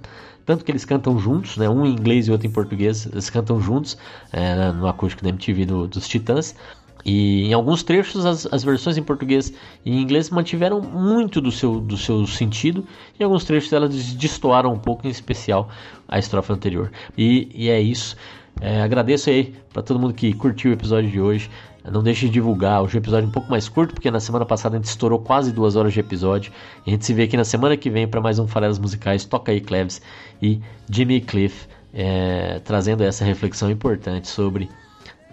Tanto 0.45 0.65
que 0.65 0.73
eles 0.73 0.85
cantam 0.85 1.19
juntos, 1.19 1.57
né? 1.57 1.69
um 1.69 1.87
em 1.87 1.93
inglês 1.93 2.27
e 2.27 2.33
outro 2.33 2.47
em 2.47 2.51
português, 2.51 3.07
eles 3.07 3.31
cantam 3.31 3.61
juntos 3.61 3.97
é, 4.33 4.73
no 4.73 4.89
acústico 4.89 5.23
da 5.23 5.29
MTV 5.29 5.65
do, 5.65 5.87
dos 5.87 6.09
Titãs. 6.09 6.57
E 7.05 7.47
em 7.47 7.53
alguns 7.53 7.83
trechos 7.83 8.25
as, 8.25 8.47
as, 8.53 8.63
versões 8.63 8.97
em 8.97 9.03
português 9.03 9.53
e 9.85 9.91
em 9.91 10.01
inglês 10.01 10.31
mantiveram 10.31 10.81
muito 10.81 11.41
do 11.41 11.51
seu, 11.51 11.81
do 11.81 11.97
seu 11.97 12.27
sentido, 12.27 12.87
em 13.19 13.25
alguns 13.25 13.45
trechos 13.45 13.73
elas 13.73 14.13
destoaram 14.15 14.73
um 14.73 14.79
pouco, 14.79 15.07
em 15.07 15.11
especial 15.11 15.69
a 16.09 16.19
estrofe 16.19 16.53
anterior. 16.53 16.93
E, 17.17 17.51
e 17.55 17.71
é 17.71 17.81
isso. 17.81 18.17
É, 18.61 18.83
agradeço 18.83 19.31
aí 19.31 19.55
para 19.73 19.83
todo 19.83 19.99
mundo 19.99 20.15
que 20.15 20.33
curtiu 20.33 20.71
o 20.71 20.75
episódio 20.75 21.11
de 21.11 21.21
hoje. 21.21 21.51
Não 21.85 22.03
deixe 22.03 22.27
de 22.27 22.33
divulgar. 22.33 22.83
Hoje 22.83 22.97
o 22.97 22.99
episódio 22.99 23.27
é 23.27 23.29
um 23.29 23.33
pouco 23.33 23.51
mais 23.51 23.69
curto, 23.69 23.95
porque 23.95 24.11
na 24.11 24.21
semana 24.21 24.47
passada 24.47 24.77
a 24.77 24.79
gente 24.79 24.89
estourou 24.89 25.19
quase 25.19 25.53
duas 25.53 25.75
horas 25.75 25.93
de 25.93 26.01
episódio. 26.01 26.53
E 26.87 26.91
a 26.91 26.93
gente 26.93 27.05
se 27.05 27.13
vê 27.13 27.25
aqui 27.25 27.37
na 27.37 27.45
semana 27.45 27.77
que 27.77 27.91
vem 27.91 28.07
para 28.07 28.21
mais 28.21 28.39
um 28.39 28.47
Farelas 28.47 28.79
Musicais. 28.79 29.25
Toca 29.25 29.51
aí, 29.51 29.61
Cleves 29.61 30.01
e 30.41 30.61
Jimmy 30.89 31.21
Cliff, 31.21 31.67
é, 31.93 32.61
trazendo 32.65 33.03
essa 33.03 33.25
reflexão 33.25 33.71
importante 33.71 34.29
sobre 34.29 34.69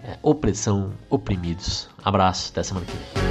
é, 0.02 0.18
opressão, 0.22 0.92
oprimidos. 1.08 1.88
Abraço, 2.04 2.50
até 2.50 2.62
semana 2.62 2.86
que 2.86 2.92
vem. 2.92 3.30